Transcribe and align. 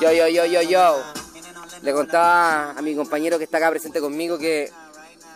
Yo, 0.00 0.12
yo, 0.12 0.28
yo, 0.28 0.46
yo, 0.46 0.62
yo. 0.62 1.02
Le 1.82 1.92
contaba 1.92 2.70
a 2.72 2.82
mi 2.82 2.94
compañero 2.94 3.38
que 3.38 3.44
está 3.44 3.58
acá 3.58 3.70
presente 3.70 4.00
conmigo 4.00 4.38
que 4.38 4.70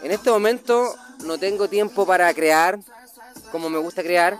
en 0.02 0.10
este 0.10 0.30
momento 0.30 0.94
no 1.24 1.38
tengo 1.38 1.68
tiempo 1.68 2.06
para 2.06 2.32
crear 2.34 2.78
como 3.54 3.70
me 3.70 3.78
gusta 3.78 4.02
crear, 4.02 4.36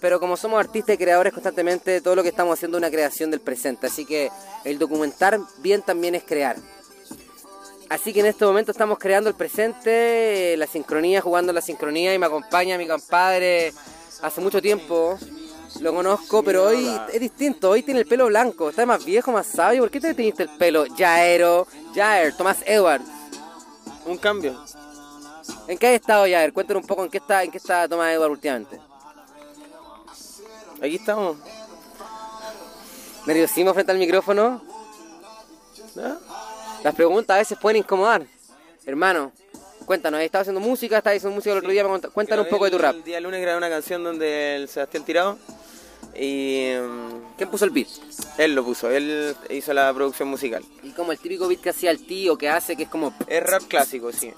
pero 0.00 0.18
como 0.18 0.38
somos 0.38 0.58
artistas 0.58 0.94
y 0.94 0.98
creadores 0.98 1.34
constantemente, 1.34 2.00
todo 2.00 2.16
lo 2.16 2.22
que 2.22 2.30
estamos 2.30 2.54
haciendo 2.54 2.78
es 2.78 2.80
una 2.80 2.90
creación 2.90 3.30
del 3.30 3.40
presente. 3.40 3.86
Así 3.86 4.06
que 4.06 4.30
el 4.64 4.78
documentar 4.78 5.38
bien 5.58 5.82
también 5.82 6.14
es 6.14 6.24
crear. 6.24 6.56
Así 7.90 8.14
que 8.14 8.20
en 8.20 8.26
este 8.26 8.46
momento 8.46 8.70
estamos 8.70 8.98
creando 8.98 9.28
el 9.28 9.36
presente, 9.36 10.56
la 10.56 10.66
sincronía, 10.66 11.20
jugando 11.20 11.52
la 11.52 11.60
sincronía 11.60 12.14
y 12.14 12.18
me 12.18 12.24
acompaña 12.24 12.78
mi 12.78 12.88
compadre 12.88 13.74
hace 14.22 14.40
mucho 14.40 14.62
tiempo. 14.62 15.18
Lo 15.80 15.92
conozco, 15.92 16.42
pero 16.42 16.64
hoy 16.64 16.88
es 17.12 17.20
distinto. 17.20 17.70
Hoy 17.70 17.82
tiene 17.82 18.00
el 18.00 18.06
pelo 18.06 18.26
blanco, 18.26 18.70
está 18.70 18.86
más 18.86 19.04
viejo, 19.04 19.32
más 19.32 19.46
sabio. 19.46 19.82
¿Por 19.82 19.90
qué 19.90 20.00
te 20.00 20.14
teñiste 20.14 20.44
el 20.44 20.50
pelo? 20.50 20.84
Jaero, 20.96 21.66
Jair, 21.94 22.36
Tomás 22.36 22.58
Edward. 22.64 23.02
Un 24.06 24.18
cambio. 24.18 24.62
¿En 25.66 25.76
qué 25.76 25.88
has 25.88 25.94
estado, 25.94 26.24
Jair? 26.24 26.52
Cuéntanos 26.52 26.82
un 26.82 26.86
poco 26.86 27.04
en 27.04 27.10
qué 27.10 27.18
está, 27.18 27.42
en 27.42 27.50
qué 27.50 27.58
está 27.58 27.88
Tomás 27.88 28.12
Edward 28.12 28.30
últimamente. 28.30 28.78
Aquí 30.80 30.96
estamos. 30.96 31.36
Nerviosismo 33.26 33.74
frente 33.74 33.92
al 33.92 33.98
micrófono. 33.98 34.62
¿Ah? 35.98 36.16
Las 36.82 36.94
preguntas 36.94 37.34
a 37.34 37.38
veces 37.38 37.58
pueden 37.58 37.78
incomodar. 37.78 38.26
Hermano, 38.86 39.32
cuéntanos, 39.86 40.18
¿has 40.18 40.24
estado 40.24 40.42
haciendo 40.42 40.60
música? 40.60 40.98
¿Estás 40.98 41.16
haciendo 41.16 41.34
música 41.34 41.52
el 41.52 41.58
otro 41.58 41.70
día? 41.70 41.84
Cuéntanos 42.12 42.44
un 42.44 42.50
poco 42.50 42.66
de 42.66 42.70
tu 42.70 42.78
rap. 42.78 42.94
El 42.94 43.04
día 43.04 43.20
lunes 43.20 43.40
grabé 43.40 43.56
una 43.56 43.70
canción 43.70 44.04
donde 44.04 44.56
el 44.56 44.68
Sebastián 44.68 45.04
Tirado 45.04 45.38
y... 46.18 46.72
mm, 46.80 47.36
¿Quién 47.36 47.50
puso 47.50 47.64
el 47.64 47.72
beat? 47.72 47.88
Él 48.38 48.54
lo 48.54 48.64
puso, 48.64 48.90
él 48.90 49.34
hizo 49.50 49.72
la 49.74 49.92
producción 49.92 50.28
musical. 50.28 50.64
Y 50.82 50.90
como 50.90 51.10
el 51.10 51.18
típico 51.18 51.48
beat 51.48 51.60
que 51.60 51.70
hacía 51.70 51.90
el 51.90 52.06
tío, 52.06 52.38
que 52.38 52.48
hace, 52.48 52.76
que 52.76 52.84
es 52.84 52.88
como... 52.88 53.12
Es 53.26 53.42
rap 53.42 53.62
clásico, 53.64 54.12
sí. 54.12 54.32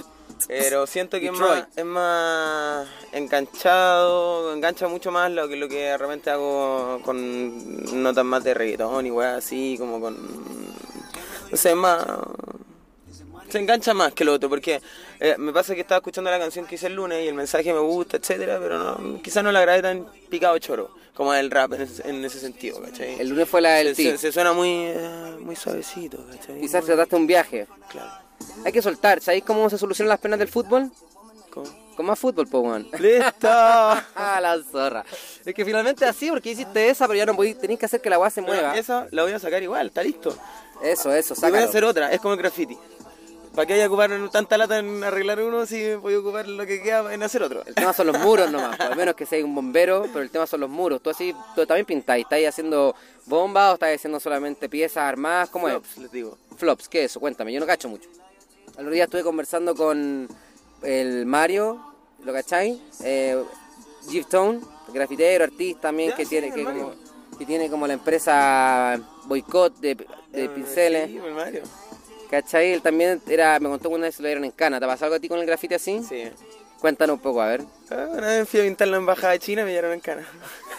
Pero 0.48 0.86
siento 0.86 1.18
que 1.18 1.26
es 1.26 1.32
más, 1.32 1.66
es 1.74 1.84
más 1.84 2.86
enganchado, 3.12 4.52
engancha 4.54 4.86
mucho 4.86 5.10
más 5.10 5.30
lo 5.30 5.48
que 5.48 5.56
lo 5.56 5.68
que 5.68 5.96
realmente 5.96 6.30
hago 6.30 7.00
con 7.02 8.02
notas 8.02 8.24
más 8.24 8.44
de 8.44 8.54
reggaetón 8.54 9.06
y 9.06 9.10
weas 9.10 9.44
así, 9.44 9.76
como 9.78 10.00
con... 10.00 10.16
No 11.50 11.56
sé, 11.56 11.74
más... 11.74 12.04
Se 13.48 13.58
engancha 13.58 13.94
más 13.94 14.12
que 14.12 14.24
lo 14.24 14.32
otro, 14.34 14.48
porque 14.48 14.80
eh, 15.20 15.34
me 15.38 15.52
pasa 15.52 15.74
que 15.74 15.80
estaba 15.82 15.98
escuchando 15.98 16.30
la 16.30 16.38
canción 16.38 16.66
que 16.66 16.74
hice 16.74 16.88
el 16.88 16.94
lunes 16.94 17.24
y 17.24 17.28
el 17.28 17.34
mensaje 17.34 17.72
me 17.72 17.78
gusta, 17.80 18.16
etcétera, 18.16 18.58
pero 18.60 18.78
no, 18.78 19.22
quizás 19.22 19.42
no 19.44 19.52
la 19.52 19.60
grabé 19.60 19.82
tan 19.82 20.06
picado 20.28 20.58
choro, 20.58 20.90
como 21.14 21.32
el 21.32 21.50
rap 21.50 21.74
en 21.74 21.82
ese, 21.82 22.08
en 22.08 22.24
ese 22.24 22.40
sentido, 22.40 22.80
¿cachai? 22.82 23.20
El 23.20 23.28
lunes 23.28 23.48
fue 23.48 23.60
la 23.60 23.74
del 23.74 23.94
se, 23.94 24.02
se- 24.12 24.18
se 24.18 24.32
suena 24.32 24.52
muy, 24.52 24.68
eh, 24.86 25.36
muy 25.40 25.54
suavecito, 25.56 26.18
¿cachai? 26.30 26.60
Quizás 26.60 26.84
trataste 26.84 27.14
un 27.16 27.26
viaje. 27.26 27.66
Claro. 27.90 28.10
Hay 28.64 28.72
que 28.72 28.82
soltar. 28.82 29.20
¿Sabéis 29.22 29.44
cómo 29.44 29.70
se 29.70 29.78
solucionan 29.78 30.10
las 30.10 30.18
penas 30.20 30.38
del 30.38 30.48
fútbol? 30.48 30.90
¿Cómo? 31.50 31.66
Con 31.96 32.04
más 32.04 32.18
fútbol, 32.18 32.46
po, 32.48 32.58
weón. 32.60 32.86
¡Listo! 32.98 33.48
Ah, 33.48 34.38
la 34.42 34.58
zorra. 34.70 35.04
Es 35.44 35.54
que 35.54 35.64
finalmente 35.64 36.04
así, 36.04 36.28
porque 36.30 36.50
hiciste 36.50 36.90
esa, 36.90 37.06
pero 37.06 37.16
ya 37.16 37.24
no 37.26 37.34
podéis, 37.34 37.58
tenéis 37.58 37.78
que 37.80 37.86
hacer 37.86 38.00
que 38.02 38.10
la 38.10 38.18
weá 38.18 38.28
se 38.28 38.42
mueva. 38.42 38.76
Esa 38.76 39.06
la 39.12 39.22
voy 39.22 39.32
a 39.32 39.38
sacar 39.38 39.62
igual, 39.62 39.86
está 39.86 40.02
listo. 40.02 40.36
Eso, 40.82 41.10
eso, 41.14 41.34
Y 41.38 41.50
voy 41.50 41.60
a 41.60 41.64
hacer 41.64 41.84
otra, 41.84 42.12
es 42.12 42.20
como 42.20 42.34
el 42.34 42.40
graffiti. 42.40 42.76
¿Para 43.56 43.66
qué 43.66 43.72
hay 43.72 43.80
que 43.80 43.86
ocupar 43.86 44.10
tanta 44.30 44.58
lata 44.58 44.78
en 44.78 45.02
arreglar 45.02 45.40
uno 45.40 45.64
si 45.64 45.94
voy 45.94 46.12
a 46.12 46.18
ocupar 46.18 46.46
lo 46.46 46.66
que 46.66 46.82
queda 46.82 47.14
en 47.14 47.22
hacer 47.22 47.42
otro? 47.42 47.62
El 47.64 47.74
tema 47.74 47.94
son 47.94 48.08
los 48.08 48.18
muros 48.18 48.50
nomás, 48.52 48.76
por 48.76 48.86
al 48.86 48.96
menos 48.96 49.14
que 49.14 49.24
seas 49.24 49.44
un 49.44 49.54
bombero, 49.54 50.02
pero 50.12 50.20
el 50.20 50.30
tema 50.30 50.46
son 50.46 50.60
los 50.60 50.68
muros. 50.68 51.00
Tú 51.00 51.08
así, 51.08 51.34
tú 51.54 51.64
también 51.64 51.86
pintáis, 51.86 52.24
estáis 52.24 52.46
haciendo 52.48 52.94
bombas 53.24 53.70
o 53.70 53.74
estáis 53.74 53.98
haciendo 53.98 54.20
solamente 54.20 54.68
piezas 54.68 54.98
armadas, 55.04 55.48
¿cómo 55.48 55.68
es? 55.68 55.74
Flops, 55.74 55.96
les 55.96 56.12
digo. 56.12 56.36
Flops, 56.58 56.86
¿qué 56.90 57.04
es 57.04 57.12
eso? 57.12 57.18
Cuéntame, 57.18 57.50
yo 57.50 57.58
no 57.58 57.64
cacho 57.66 57.88
mucho. 57.88 58.10
El 58.74 58.80
otro 58.80 58.90
día 58.90 59.04
estuve 59.04 59.22
conversando 59.22 59.74
con 59.74 60.28
el 60.82 61.24
Mario, 61.24 61.80
¿lo 62.24 62.34
cacháis? 62.34 62.78
Eh, 63.02 63.42
Jeff 64.10 64.26
Tone, 64.26 64.60
grafitero, 64.92 65.44
artista 65.44 65.80
también, 65.88 66.10
Ya, 66.10 66.16
que 66.16 66.24
sí, 66.24 66.28
tiene 66.28 66.52
que, 66.52 66.62
como, 66.62 66.92
que 67.38 67.46
tiene 67.46 67.70
como 67.70 67.86
la 67.86 67.94
empresa 67.94 69.00
Boicot 69.24 69.78
de, 69.78 69.94
de 69.94 70.06
Eh, 70.44 70.48
pinceles. 70.50 71.08
Sí, 71.08 71.16
el 71.16 71.32
Mario. 71.32 71.62
¿Cachai? 72.30 72.72
Él 72.72 72.82
también 72.82 73.20
era, 73.28 73.58
me 73.60 73.68
contó 73.68 73.88
que 73.88 73.94
una 73.94 74.06
vez 74.06 74.16
se 74.16 74.22
lo 74.22 74.28
dieron 74.28 74.44
en 74.44 74.50
cana. 74.50 74.80
¿Te 74.80 74.86
pasó 74.86 75.04
algo 75.04 75.16
a 75.16 75.20
ti 75.20 75.28
con 75.28 75.38
el 75.38 75.46
grafite 75.46 75.76
así? 75.76 76.02
Sí. 76.08 76.24
Cuéntanos 76.80 77.14
un 77.14 77.20
poco, 77.22 77.40
a 77.40 77.46
ver. 77.48 77.62
Ah, 77.90 78.06
Una 78.10 78.26
vez 78.26 78.48
fui 78.48 78.60
a 78.60 78.64
pintar 78.64 78.88
la 78.88 78.98
embajada 78.98 79.32
de 79.32 79.38
China 79.38 79.62
y 79.62 79.64
me 79.64 79.70
llevaron 79.70 79.92
en 79.94 80.00
cana. 80.00 80.26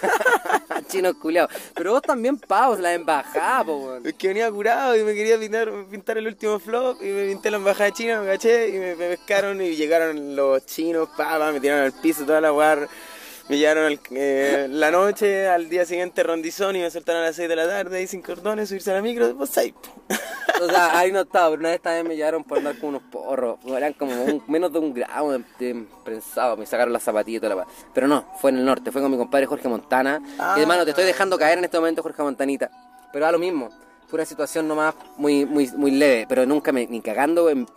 Chino 0.87 1.17
culiao. 1.19 1.47
Pero 1.73 1.93
vos 1.93 2.01
también 2.03 2.37
pavos, 2.37 2.79
la 2.79 2.93
embajada, 2.93 3.63
po, 3.63 3.77
weón. 3.77 4.05
Es 4.05 4.13
que 4.13 4.27
venía 4.27 4.49
curado 4.51 4.95
y 4.95 5.03
me 5.03 5.15
quería 5.15 5.39
pintar, 5.39 5.71
pintar 5.89 6.17
el 6.19 6.27
último 6.27 6.59
flop 6.59 7.01
y 7.01 7.07
me 7.07 7.25
pinté 7.27 7.49
la 7.49 7.57
embajada 7.57 7.85
de 7.85 7.91
China, 7.93 8.21
me 8.21 8.27
caché 8.27 8.69
y 8.69 8.73
me, 8.73 8.95
me 8.95 9.09
pescaron 9.17 9.59
y 9.61 9.75
llegaron 9.75 10.35
los 10.35 10.65
chinos, 10.67 11.09
pa, 11.17 11.39
pa, 11.39 11.51
me 11.51 11.59
tiraron 11.59 11.85
al 11.85 11.93
piso 11.93 12.25
toda 12.25 12.41
la 12.41 12.51
guar. 12.51 12.87
Me 13.49 13.57
llevaron 13.57 13.85
al- 13.85 13.99
eh, 14.11 14.67
la 14.69 14.91
noche, 14.91 15.47
al 15.47 15.67
día 15.69 15.85
siguiente 15.85 16.21
rondizón 16.21 16.75
y 16.75 16.79
me 16.81 16.91
soltaron 16.91 17.23
a 17.23 17.25
las 17.27 17.35
6 17.37 17.49
de 17.49 17.55
la 17.55 17.65
tarde 17.67 18.01
y 18.03 18.07
sin 18.07 18.21
cordones, 18.21 18.69
subirse 18.69 18.91
a 18.91 18.95
la 18.95 19.01
micro, 19.01 19.35
pues 19.35 19.57
ahí. 19.57 19.71
po. 19.71 19.79
O 20.62 20.68
sea, 20.68 20.97
ahí 20.97 21.12
no 21.12 21.22
estaba, 21.22 21.50
pero 21.50 21.59
una 21.62 21.69
vez 21.69 21.81
también 21.81 22.07
me 22.07 22.16
llevaron 22.16 22.44
por 22.44 22.57
andar 22.57 22.78
con 22.79 22.90
unos 22.90 23.03
porros. 23.03 23.57
Eran 23.66 23.94
como 23.94 24.12
un- 24.23 24.44
menos 24.47 24.72
de 24.73 24.79
un 24.79 24.94
gramo 24.94 25.31
de, 25.34 25.44
de 25.59 25.85
prensado. 26.03 26.57
Me 26.57 26.66
sacaron 26.66 26.94
las 26.94 27.03
zapatillas 27.03 27.38
y 27.38 27.40
toda 27.41 27.50
la 27.50 27.56
weá. 27.57 27.68
Pero 27.94 28.07
no, 28.07 28.25
fue 28.41 28.51
en 28.51 28.57
el 28.57 28.66
norte, 28.66 28.91
fue 28.91 29.01
con 29.01 29.12
mi 29.12 29.18
compadre 29.18 29.45
Jorge 29.45 29.68
Montana. 29.68 30.22
Ah. 30.40 30.56
Y 30.57 30.62
hermano, 30.62 30.84
te 30.84 30.91
estoy 30.91 31.06
dejando 31.06 31.38
caer 31.38 31.57
en 31.59 31.66
este 31.66 31.78
momento, 31.78 32.01
Jorge 32.03 32.22
Montanita. 32.23 32.69
Pero 33.13 33.25
da 33.25 33.31
lo 33.31 33.40
mismo. 33.40 33.69
Fue 34.07 34.18
una 34.18 34.25
situación 34.25 34.68
nomás 34.68 34.95
muy, 35.18 35.45
muy, 35.45 35.69
muy 35.75 35.91
leve. 35.91 36.25
Pero 36.29 36.45
nunca 36.45 36.72
me, 36.72 36.88
ni 36.88 37.01
cagando, 37.01 37.50
en- 37.50 37.68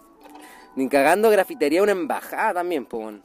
ni 0.77 0.89
cagando 0.89 1.29
grafitería 1.31 1.83
una 1.83 1.93
embajada 1.93 2.55
también, 2.55 2.87
weón. 2.91 3.23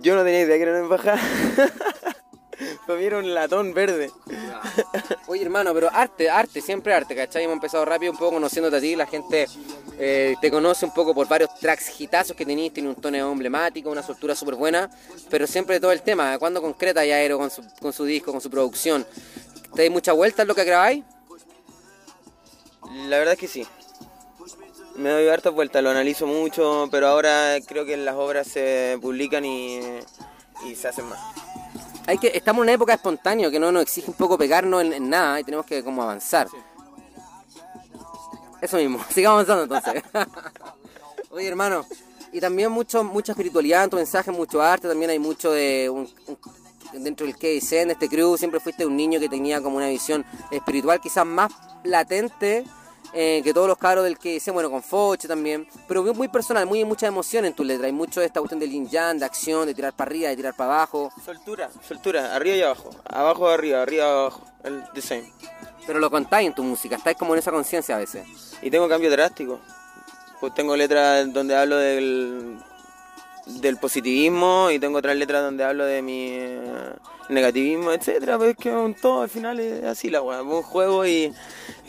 Yo 0.00 0.14
no 0.14 0.22
tenía 0.22 0.42
idea 0.42 0.56
que 0.56 0.62
era 0.62 0.72
una 0.72 0.80
embajada. 0.80 1.18
Para 2.86 2.98
mí 2.98 3.04
era 3.04 3.18
un 3.18 3.34
latón 3.34 3.72
verde. 3.74 4.10
Oye, 5.26 5.42
hermano, 5.42 5.72
pero 5.74 5.90
arte, 5.92 6.28
arte, 6.28 6.60
siempre 6.60 6.94
arte, 6.94 7.14
¿cachai? 7.14 7.44
Hemos 7.44 7.54
empezado 7.54 7.84
rápido 7.84 8.12
un 8.12 8.18
poco 8.18 8.32
conociéndote 8.32 8.76
a 8.76 8.80
ti, 8.80 8.96
la 8.96 9.06
gente 9.06 9.46
eh, 9.98 10.34
te 10.40 10.50
conoce 10.50 10.84
un 10.84 10.94
poco 10.94 11.14
por 11.14 11.28
varios 11.28 11.54
tracks 11.58 12.00
hitazos 12.00 12.36
que 12.36 12.44
teniste, 12.44 12.74
tiene 12.74 12.90
un 12.90 12.96
tono 12.96 13.32
emblemático, 13.32 13.90
una 13.90 14.02
soltura 14.02 14.34
súper 14.34 14.54
buena, 14.54 14.90
pero 15.30 15.46
siempre 15.46 15.80
todo 15.80 15.92
el 15.92 16.02
tema, 16.02 16.38
cuando 16.38 16.60
concreta 16.60 17.04
ya 17.04 17.16
Aero 17.16 17.38
con 17.38 17.50
su, 17.50 17.62
con 17.80 17.92
su 17.92 18.04
disco, 18.04 18.32
con 18.32 18.40
su 18.40 18.50
producción? 18.50 19.06
¿Te 19.74 19.82
dais 19.82 19.90
mucha 19.90 20.12
vuelta 20.12 20.42
en 20.42 20.48
lo 20.48 20.54
que 20.54 20.64
grabáis? 20.64 21.04
La 23.08 23.18
verdad 23.18 23.34
es 23.34 23.40
que 23.40 23.48
sí. 23.48 23.66
Me 24.96 25.08
doy 25.08 25.28
hartas 25.28 25.54
vueltas, 25.54 25.82
lo 25.82 25.88
analizo 25.88 26.26
mucho, 26.26 26.88
pero 26.90 27.08
ahora 27.08 27.56
creo 27.66 27.86
que 27.86 27.96
las 27.96 28.14
obras 28.14 28.46
se 28.46 28.98
publican 29.00 29.44
y, 29.44 29.80
y 30.68 30.74
se 30.74 30.88
hacen 30.88 31.06
más. 31.06 31.18
Hay 32.06 32.18
que, 32.18 32.32
estamos 32.34 32.60
en 32.60 32.62
una 32.64 32.72
época 32.72 32.94
espontánea 32.94 33.50
que 33.50 33.58
no 33.60 33.70
nos 33.70 33.82
exige 33.82 34.10
un 34.10 34.16
poco 34.16 34.36
pegarnos 34.36 34.82
en, 34.82 34.92
en 34.92 35.08
nada 35.08 35.40
y 35.40 35.44
tenemos 35.44 35.66
que 35.66 35.82
como 35.84 36.02
avanzar. 36.02 36.48
Eso 38.60 38.76
mismo, 38.76 39.00
sigamos 39.10 39.48
avanzando 39.48 39.76
entonces. 39.76 40.02
Oye 41.30 41.48
hermano, 41.48 41.84
y 42.32 42.40
también 42.40 42.70
mucho, 42.70 43.04
mucha 43.04 43.32
espiritualidad 43.32 43.84
en 43.84 43.90
tu 43.90 43.96
mensaje, 43.96 44.30
mucho 44.30 44.60
arte, 44.62 44.88
también 44.88 45.10
hay 45.10 45.18
mucho 45.18 45.52
de 45.52 45.88
un, 45.90 46.08
un- 46.26 47.02
dentro 47.04 47.24
del 47.26 47.36
KDC, 47.36 47.72
en 47.72 47.90
este 47.92 48.08
crew, 48.08 48.36
siempre 48.36 48.60
fuiste 48.60 48.84
un 48.84 48.96
niño 48.96 49.18
que 49.18 49.28
tenía 49.28 49.62
como 49.62 49.76
una 49.78 49.88
visión 49.88 50.24
espiritual 50.50 51.00
quizás 51.00 51.24
más 51.24 51.50
latente 51.84 52.64
eh, 53.14 53.42
que 53.44 53.52
todos 53.52 53.68
los 53.68 53.76
cabros 53.76 54.04
del 54.04 54.18
KDC, 54.18 54.52
bueno, 54.52 54.70
con 54.70 54.82
Foche 54.82 55.28
también, 55.28 55.66
pero 55.86 56.02
muy, 56.14 56.28
personal, 56.28 56.66
muy 56.66 56.84
mucha 56.84 57.06
emoción 57.06 57.44
en 57.44 57.54
tu 57.54 57.62
letra, 57.62 57.86
hay 57.86 57.92
mucho 57.92 58.20
de 58.20 58.26
esta 58.26 58.40
cuestión 58.40 58.58
del 58.58 58.70
yin 58.70 58.88
yang, 58.88 59.18
de 59.18 59.24
acción, 59.24 59.66
de 59.66 59.74
tirar 59.74 59.92
para 59.92 60.08
arriba, 60.08 60.28
de 60.30 60.36
tirar 60.36 60.54
para 60.54 60.74
abajo. 60.74 61.12
Soltura, 61.24 61.70
soltura, 61.86 62.34
arriba 62.34 62.56
y 62.56 62.62
abajo. 62.62 62.90
Abajo, 63.04 63.48
arriba, 63.48 63.82
arriba, 63.82 64.06
abajo. 64.06 64.42
El 64.64 64.82
design. 64.94 65.30
Pero 65.86 65.98
lo 65.98 66.10
contáis 66.10 66.48
en 66.48 66.54
tu 66.54 66.62
música, 66.62 66.96
estáis 66.96 67.16
como 67.16 67.34
en 67.34 67.40
esa 67.40 67.50
conciencia 67.50 67.96
a 67.96 67.98
veces. 67.98 68.26
Y 68.62 68.70
tengo 68.70 68.88
cambio 68.88 69.10
drástico. 69.10 69.60
Pues 70.40 70.54
tengo 70.54 70.76
letras 70.76 71.32
donde 71.32 71.56
hablo 71.56 71.76
del, 71.76 72.58
del 73.46 73.76
positivismo 73.76 74.70
y 74.70 74.78
tengo 74.78 74.98
otras 74.98 75.16
letras 75.16 75.42
donde 75.42 75.64
hablo 75.64 75.84
de 75.84 76.02
mi 76.02 76.28
eh, 76.30 76.92
negativismo, 77.32 77.92
etcétera. 77.92 78.38
Pues 78.38 78.50
es 78.50 78.56
que 78.56 78.70
un 78.70 78.94
todo 78.94 79.22
al 79.22 79.28
final 79.28 79.58
es 79.60 79.84
así 79.84 80.10
la 80.10 80.22
weá, 80.22 80.42
un 80.42 80.62
juego 80.62 81.06
y 81.06 81.32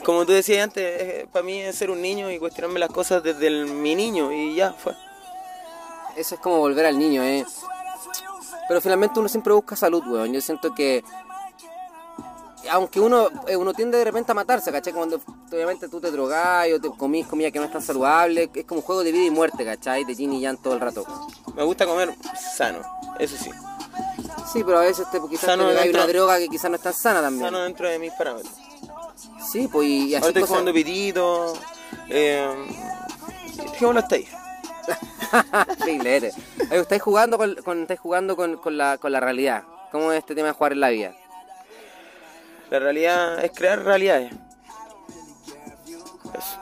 como 0.03 0.25
tú 0.25 0.31
decías 0.33 0.63
antes, 0.63 1.25
para 1.31 1.43
mí 1.43 1.59
es 1.61 1.75
ser 1.75 1.89
un 1.91 2.01
niño 2.01 2.29
y 2.31 2.39
cuestionarme 2.39 2.79
las 2.79 2.89
cosas 2.89 3.23
desde 3.23 3.47
el- 3.47 3.65
mi 3.67 3.95
niño 3.95 4.31
y 4.31 4.55
ya 4.55 4.73
fue. 4.73 4.93
Eso 6.15 6.35
es 6.35 6.41
como 6.41 6.57
volver 6.59 6.85
al 6.85 6.97
niño, 6.99 7.23
¿eh? 7.23 7.45
Pero 8.67 8.81
finalmente 8.81 9.19
uno 9.19 9.27
siempre 9.29 9.51
busca 9.53 9.75
salud, 9.75 10.03
weón. 10.07 10.31
Yo 10.33 10.41
siento 10.41 10.73
que. 10.73 11.03
Aunque 12.71 13.01
uno, 13.01 13.27
eh, 13.47 13.57
uno 13.57 13.73
tiende 13.73 13.97
de 13.97 14.05
repente 14.05 14.31
a 14.31 14.35
matarse, 14.35 14.71
¿cachai? 14.71 14.93
Cuando 14.93 15.19
obviamente 15.51 15.89
tú 15.89 15.99
te 15.99 16.09
drogás 16.11 16.67
o 16.73 16.79
te 16.79 16.89
comís 16.91 17.27
comida 17.27 17.51
que 17.51 17.59
no 17.59 17.65
es 17.65 17.71
tan 17.71 17.81
saludable, 17.81 18.49
es 18.53 18.63
como 18.65 18.79
un 18.79 18.85
juego 18.85 19.03
de 19.03 19.11
vida 19.11 19.25
y 19.25 19.31
muerte, 19.31 19.65
¿cachai? 19.65 20.05
De 20.05 20.15
yin 20.15 20.31
y 20.31 20.39
yang 20.39 20.57
todo 20.57 20.73
el 20.75 20.79
rato. 20.79 21.03
Me 21.55 21.63
gusta 21.63 21.85
comer 21.85 22.15
sano, 22.55 22.79
eso 23.19 23.35
sí. 23.35 23.49
Sí, 24.53 24.63
pero 24.63 24.77
a 24.79 24.81
veces 24.81 25.09
te, 25.11 25.19
quizás 25.29 25.45
Sano 25.47 25.67
te 25.69 25.73
dentro- 25.73 26.03
una 26.03 26.07
droga 26.07 26.37
que 26.37 26.47
quizás 26.47 26.69
no 26.69 26.77
es 26.77 26.83
tan 26.83 26.93
sana 26.93 27.21
también. 27.21 27.45
Sano 27.47 27.59
dentro 27.63 27.89
de 27.89 27.97
mis 27.99 28.11
parámetros. 28.13 28.53
Sí, 29.51 29.67
pues 29.67 29.87
y 29.87 30.03
así 30.13 30.15
Ahora 30.15 30.27
estoy 30.27 30.43
jugando 30.43 30.73
pitito. 30.73 31.53
Eh, 32.09 32.47
dejémoslo 33.71 33.99
hasta 33.99 34.15
ahí. 34.15 34.27
Filete. 35.83 36.31
Estáis 36.69 37.01
jugando 37.01 37.37
con, 37.37 37.55
con- 37.63 37.81
estáis 37.81 37.99
jugando 37.99 38.35
con, 38.35 38.57
con 38.57 38.77
la, 38.77 38.97
con 38.99 39.11
la 39.11 39.19
realidad. 39.19 39.63
¿Cómo 39.91 40.11
es 40.11 40.19
este 40.19 40.35
tema 40.35 40.47
de 40.49 40.53
jugar 40.53 40.73
en 40.73 40.79
la 40.81 40.89
vida? 40.89 41.13
La 42.69 42.79
realidad 42.79 43.43
es 43.43 43.51
crear 43.51 43.83
realidades. 43.83 44.31
Eso. 46.33 46.59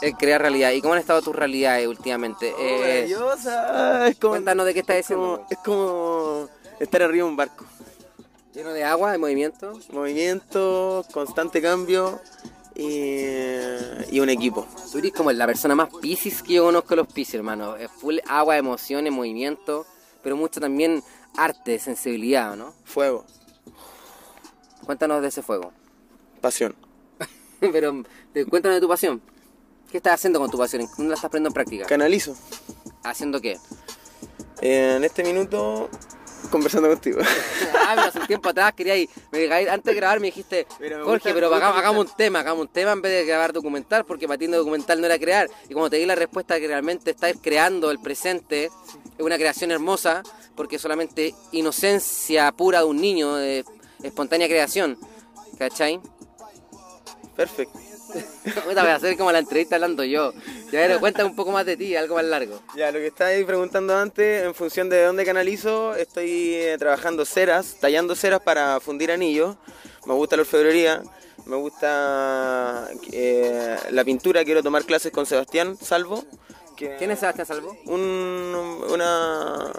Es 0.00 0.14
crear 0.16 0.40
realidad. 0.40 0.70
¿Y 0.72 0.80
cómo 0.80 0.94
han 0.94 1.00
estado 1.00 1.22
tus 1.22 1.34
realidades 1.34 1.86
últimamente? 1.88 2.54
Eh, 2.58 2.78
Maravillosa. 2.80 4.08
Es 4.08 4.18
como, 4.18 4.32
cuéntanos 4.32 4.66
de 4.66 4.74
qué 4.74 4.80
estás 4.80 4.96
es 4.98 5.06
como, 5.08 5.38
diciendo. 5.38 5.46
es 5.50 5.58
como 5.58 6.48
estar 6.80 7.02
arriba 7.02 7.24
de 7.24 7.30
un 7.30 7.36
barco. 7.36 7.64
lleno 8.54 8.70
de 8.72 8.84
agua, 8.84 9.12
de 9.12 9.18
movimiento. 9.18 9.78
Movimiento, 9.92 11.04
constante 11.12 11.60
cambio 11.62 12.20
y, 12.74 13.24
y 14.10 14.20
un 14.20 14.28
equipo. 14.28 14.66
Tú 14.90 14.98
eres 14.98 15.12
como 15.12 15.30
la 15.32 15.46
persona 15.46 15.74
más 15.74 15.88
piscis 16.00 16.42
que 16.42 16.54
yo 16.54 16.64
conozco 16.64 16.96
los 16.96 17.06
piscis, 17.06 17.34
hermano. 17.36 17.76
Es 17.76 17.90
full 17.90 18.18
agua, 18.28 18.56
emociones, 18.56 19.12
movimiento, 19.12 19.86
pero 20.22 20.36
mucho 20.36 20.60
también 20.60 21.02
arte, 21.36 21.78
sensibilidad, 21.78 22.56
¿no? 22.56 22.72
Fuego, 22.84 23.24
Cuéntanos 24.84 25.20
de 25.22 25.28
ese 25.28 25.42
fuego. 25.42 25.72
pasión. 26.40 26.74
pero 27.60 28.02
te- 28.32 28.46
cuéntanos 28.46 28.76
de 28.76 28.80
tu 28.80 28.88
pasión. 28.88 29.20
¿Qué 29.90 29.98
estás 29.98 30.14
haciendo 30.14 30.38
con 30.38 30.50
tu 30.50 30.58
pasión? 30.58 30.86
¿Cómo 30.96 31.08
la 31.08 31.14
estás 31.14 31.30
poniendo 31.30 31.48
en 31.48 31.54
práctica? 31.54 31.86
Canalizo. 31.86 32.34
¿Haciendo 33.04 33.40
qué? 33.40 33.58
En 34.60 35.04
este 35.04 35.22
minuto, 35.24 35.88
conversando 36.50 36.88
contigo. 36.88 37.20
ah, 37.74 37.92
pero 37.94 38.08
hace 38.08 38.18
un 38.20 38.26
tiempo 38.26 38.48
atrás 38.48 38.72
quería 38.74 38.96
ir, 38.96 39.08
me 39.30 39.46
antes 39.68 39.84
de 39.84 39.94
grabar 39.94 40.20
me 40.20 40.26
dijiste, 40.26 40.66
me 40.80 40.90
Jorge, 40.90 41.32
pero 41.34 41.52
hagamos, 41.54 42.06
un 42.06 42.16
tema, 42.16 42.40
hagamos 42.40 42.62
un 42.62 42.68
tema 42.68 42.92
en 42.92 43.02
vez 43.02 43.12
de 43.12 43.24
grabar 43.24 43.52
documental, 43.52 44.04
porque 44.04 44.26
para 44.26 44.38
ti 44.38 44.46
un 44.46 44.52
documental 44.52 45.00
no 45.00 45.06
era 45.06 45.18
crear. 45.18 45.48
Y 45.68 45.74
como 45.74 45.90
te 45.90 45.96
di 45.96 46.06
la 46.06 46.14
respuesta 46.14 46.58
que 46.58 46.66
realmente 46.66 47.10
estás 47.10 47.34
creando 47.40 47.90
el 47.90 47.98
presente, 47.98 48.66
es 48.66 49.24
una 49.24 49.36
creación 49.36 49.70
hermosa, 49.70 50.22
porque 50.56 50.78
solamente 50.78 51.34
inocencia 51.52 52.50
pura 52.52 52.80
de 52.80 52.84
un 52.86 53.00
niño, 53.00 53.36
de 53.36 53.64
espontánea 54.02 54.48
creación. 54.48 54.98
¿Cachai? 55.58 56.00
Perfecto. 57.36 57.87
Ahorita 58.64 58.82
voy 58.82 58.90
a 58.90 58.94
hacer 58.96 59.16
como 59.16 59.32
la 59.32 59.38
entrevista 59.38 59.76
hablando 59.76 60.04
yo. 60.04 60.32
Ya 60.72 60.86
ver, 60.86 60.98
cuéntame 60.98 61.28
un 61.28 61.36
poco 61.36 61.52
más 61.52 61.66
de 61.66 61.76
ti, 61.76 61.96
algo 61.96 62.16
más 62.16 62.24
largo. 62.24 62.60
Ya, 62.76 62.90
lo 62.90 62.98
que 62.98 63.08
estáis 63.08 63.44
preguntando 63.44 63.96
antes, 63.96 64.44
en 64.44 64.54
función 64.54 64.88
de 64.88 65.04
dónde 65.04 65.24
canalizo, 65.24 65.94
estoy 65.94 66.54
eh, 66.54 66.76
trabajando 66.78 67.24
ceras, 67.24 67.76
tallando 67.80 68.14
ceras 68.14 68.40
para 68.40 68.80
fundir 68.80 69.10
anillos. 69.10 69.56
Me 70.06 70.14
gusta 70.14 70.36
la 70.36 70.42
orfebrería, 70.42 71.02
me 71.46 71.56
gusta 71.56 72.88
eh, 73.12 73.76
la 73.90 74.04
pintura, 74.04 74.44
quiero 74.44 74.62
tomar 74.62 74.84
clases 74.84 75.12
con 75.12 75.26
Sebastián 75.26 75.76
Salvo. 75.80 76.24
Que 76.78 76.94
¿Quién 76.96 77.10
es 77.10 77.18
Sebastián 77.18 77.44
Salvo? 77.46 77.76
Un, 77.86 78.00
una, 78.88 79.72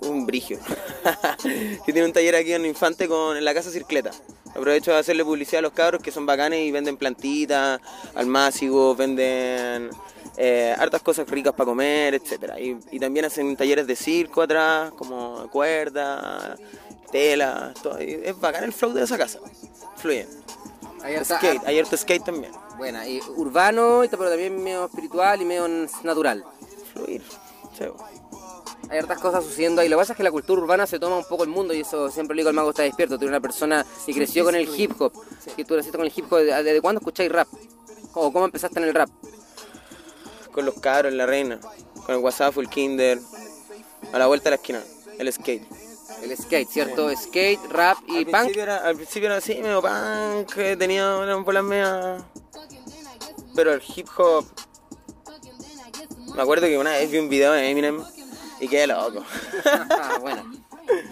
un 0.00 0.24
brigio. 0.24 0.58
que 1.84 1.92
tiene 1.92 2.04
un 2.04 2.12
taller 2.14 2.34
aquí 2.34 2.54
en 2.54 2.64
Infante 2.64 3.06
con, 3.06 3.36
en 3.36 3.44
la 3.44 3.52
casa 3.52 3.70
Circleta. 3.70 4.10
Aprovecho 4.54 4.90
de 4.92 4.96
hacerle 4.98 5.22
publicidad 5.22 5.58
a 5.58 5.62
los 5.62 5.72
cabros 5.72 6.02
que 6.02 6.10
son 6.10 6.24
bacanes 6.24 6.60
y 6.60 6.70
venden 6.72 6.96
plantitas, 6.96 7.78
almácigos, 8.14 8.96
venden 8.96 9.90
eh, 10.38 10.74
hartas 10.78 11.02
cosas 11.02 11.28
ricas 11.28 11.52
para 11.52 11.66
comer, 11.66 12.14
etcétera. 12.14 12.58
Y, 12.58 12.78
y 12.90 12.98
también 12.98 13.26
hacen 13.26 13.54
talleres 13.54 13.86
de 13.86 13.94
circo 13.94 14.40
atrás, 14.40 14.92
como 14.92 15.46
cuerda, 15.50 16.56
tela, 17.12 17.74
todo. 17.82 18.00
Y 18.02 18.18
es 18.24 18.40
bacán 18.40 18.64
el 18.64 18.72
flow 18.72 18.94
de 18.94 19.04
esa 19.04 19.18
casa. 19.18 19.40
Fluye. 19.98 20.26
Ahí 21.02 21.14
está- 21.16 21.36
Skate, 21.36 21.62
hay 21.66 21.78
harto 21.78 21.94
skate 21.98 22.24
también. 22.24 22.52
Buena, 22.76 23.08
y 23.08 23.20
urbano, 23.36 24.02
pero 24.10 24.28
también 24.28 24.62
medio 24.62 24.86
espiritual 24.86 25.40
y 25.40 25.44
medio 25.44 25.66
natural. 26.02 26.44
Fluir. 26.92 27.22
Chao. 27.78 27.96
Hay 28.88 28.98
hartas 28.98 29.18
cosas 29.18 29.44
sucediendo 29.44 29.80
ahí. 29.80 29.88
Lo 29.88 29.96
que 29.96 30.02
pasa 30.02 30.12
es 30.12 30.16
que 30.16 30.22
la 30.22 30.30
cultura 30.30 30.62
urbana 30.62 30.86
se 30.86 30.98
toma 30.98 31.16
un 31.16 31.24
poco 31.24 31.42
el 31.42 31.48
mundo 31.48 31.74
y 31.74 31.80
eso 31.80 32.10
siempre 32.10 32.36
lo 32.36 32.40
digo, 32.40 32.50
el 32.50 32.56
mago 32.56 32.70
está 32.70 32.82
despierto. 32.82 33.18
Tú 33.18 33.24
eres 33.24 33.30
una 33.30 33.40
persona 33.40 33.84
que 34.04 34.12
creció 34.12 34.44
con 34.44 34.54
el 34.54 34.68
hip 34.68 34.92
hop. 35.00 35.12
Que 35.56 35.64
tú 35.64 35.74
creciste 35.74 35.98
con 35.98 36.06
el 36.06 36.12
hip 36.14 36.32
hop. 36.32 36.38
¿Desde 36.38 36.80
cuándo 36.80 37.00
escucháis 37.00 37.32
rap? 37.32 37.48
¿O 38.14 38.32
cómo 38.32 38.44
empezaste 38.44 38.78
en 38.78 38.84
el 38.84 38.94
rap? 38.94 39.10
con 40.56 40.64
los 40.64 40.80
cabros 40.80 41.12
la 41.12 41.26
reina, 41.26 41.60
con 42.06 42.14
el 42.14 42.22
WhatsApp, 42.22 42.56
el 42.56 42.70
Kinder, 42.70 43.20
a 44.10 44.18
la 44.18 44.26
vuelta 44.26 44.44
de 44.44 44.50
la 44.52 44.56
esquina, 44.56 44.82
el 45.18 45.30
skate. 45.30 45.62
El 46.22 46.34
skate, 46.34 46.66
¿cierto? 46.66 47.14
Skate, 47.14 47.60
rap 47.68 47.98
y 48.08 48.16
al, 48.16 48.24
punk. 48.24 48.32
Principio 48.32 48.62
era, 48.62 48.76
al 48.78 48.96
principio 48.96 49.26
era 49.26 49.36
así, 49.36 49.56
medio 49.56 49.82
punk, 49.82 50.56
eh, 50.56 50.76
tenía 50.78 51.18
unas 51.18 51.44
bolas 51.44 51.62
media... 51.62 52.24
Pero 53.56 53.72
el 53.72 53.82
hip 53.94 54.06
hop... 54.18 54.44
Me 56.34 56.42
acuerdo 56.42 56.66
que 56.66 56.76
una 56.76 56.90
vez 56.90 57.10
vi 57.10 57.18
un 57.18 57.30
video 57.30 57.52
de 57.52 57.70
Eminem 57.70 58.02
y 58.60 58.68
quedé 58.68 58.86
loco. 58.86 59.24
Ah, 59.64 60.18
bueno. 60.20 60.52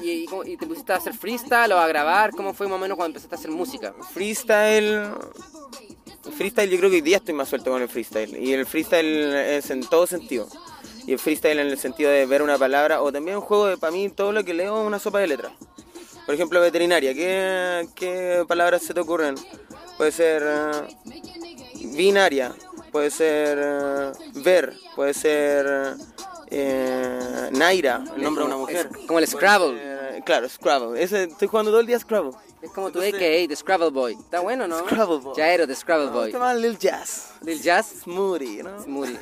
¿Y, 0.02 0.10
y 0.10 0.28
y 0.46 0.56
te 0.56 0.66
pusiste 0.66 0.92
a 0.92 0.96
hacer 0.96 1.14
freestyle 1.14 1.72
o 1.72 1.78
a 1.78 1.88
grabar? 1.88 2.30
¿Cómo 2.30 2.52
fue 2.54 2.68
más 2.68 2.76
o 2.76 2.78
menos 2.78 2.96
cuando 2.96 3.16
empezaste 3.16 3.34
a 3.34 3.38
hacer 3.38 3.50
música? 3.50 3.94
freestyle... 4.12 5.10
Freestyle 6.36 6.70
yo 6.70 6.78
creo 6.78 6.90
que 6.90 6.96
hoy 6.96 7.02
día 7.02 7.16
estoy 7.18 7.34
más 7.34 7.48
suelto 7.48 7.70
con 7.70 7.82
el 7.82 7.88
freestyle. 7.88 8.36
Y 8.36 8.52
el 8.52 8.66
freestyle 8.66 9.34
es 9.34 9.70
en 9.70 9.80
todo 9.80 10.06
sentido. 10.06 10.46
Y 11.06 11.12
el 11.12 11.18
freestyle 11.18 11.58
en 11.58 11.68
el 11.68 11.78
sentido 11.78 12.10
de 12.10 12.26
ver 12.26 12.42
una 12.42 12.58
palabra 12.58 13.02
o 13.02 13.12
también 13.12 13.38
un 13.38 13.42
juego 13.42 13.66
de, 13.66 13.76
para 13.76 13.92
mí, 13.92 14.08
todo 14.10 14.32
lo 14.32 14.44
que 14.44 14.54
leo 14.54 14.80
es 14.80 14.86
una 14.86 14.98
sopa 14.98 15.18
de 15.18 15.26
letras. 15.26 15.52
Por 16.26 16.34
ejemplo, 16.34 16.60
veterinaria. 16.60 17.14
¿Qué, 17.14 17.86
qué 17.94 18.44
palabras 18.48 18.82
se 18.82 18.94
te 18.94 19.00
ocurren? 19.00 19.34
Puede 19.96 20.12
ser 20.12 20.42
eh, 20.44 21.63
binaria, 21.94 22.54
puede 22.92 23.10
ser 23.10 23.58
eh, 23.60 24.12
ver, 24.34 24.74
puede 24.94 25.14
ser 25.14 25.96
eh, 26.50 27.50
Naira, 27.52 28.04
el 28.16 28.22
nombre 28.22 28.42
de 28.42 28.46
una 28.46 28.56
mujer. 28.56 28.88
Es 28.92 29.06
como 29.06 29.18
el 29.18 29.26
Scrabble. 29.26 29.78
Eh, 29.80 30.22
claro, 30.24 30.48
Scrabble. 30.48 31.02
Estoy 31.02 31.48
jugando 31.48 31.70
todo 31.70 31.80
el 31.80 31.86
día 31.86 31.98
Scrabble. 31.98 32.32
Es 32.62 32.70
como 32.70 32.90
tu 32.90 33.00
AKA, 33.00 33.46
The 33.48 33.56
Scrabble 33.56 33.90
Boy. 33.90 34.14
Está 34.14 34.40
bueno, 34.40 34.66
¿no? 34.66 34.78
Scrabble 34.78 35.18
Boy. 35.18 35.34
Jaero, 35.36 35.66
The 35.66 35.74
Scrabble 35.74 36.10
Boy. 36.10 36.24
gusta 36.26 36.38
más 36.38 36.56
Lil 36.56 36.78
Jazz. 36.78 37.32
Lil 37.42 37.60
Jazz. 37.60 37.92
Smoothie, 38.04 38.62
¿no? 38.62 38.82
Smoothie. 38.82 39.18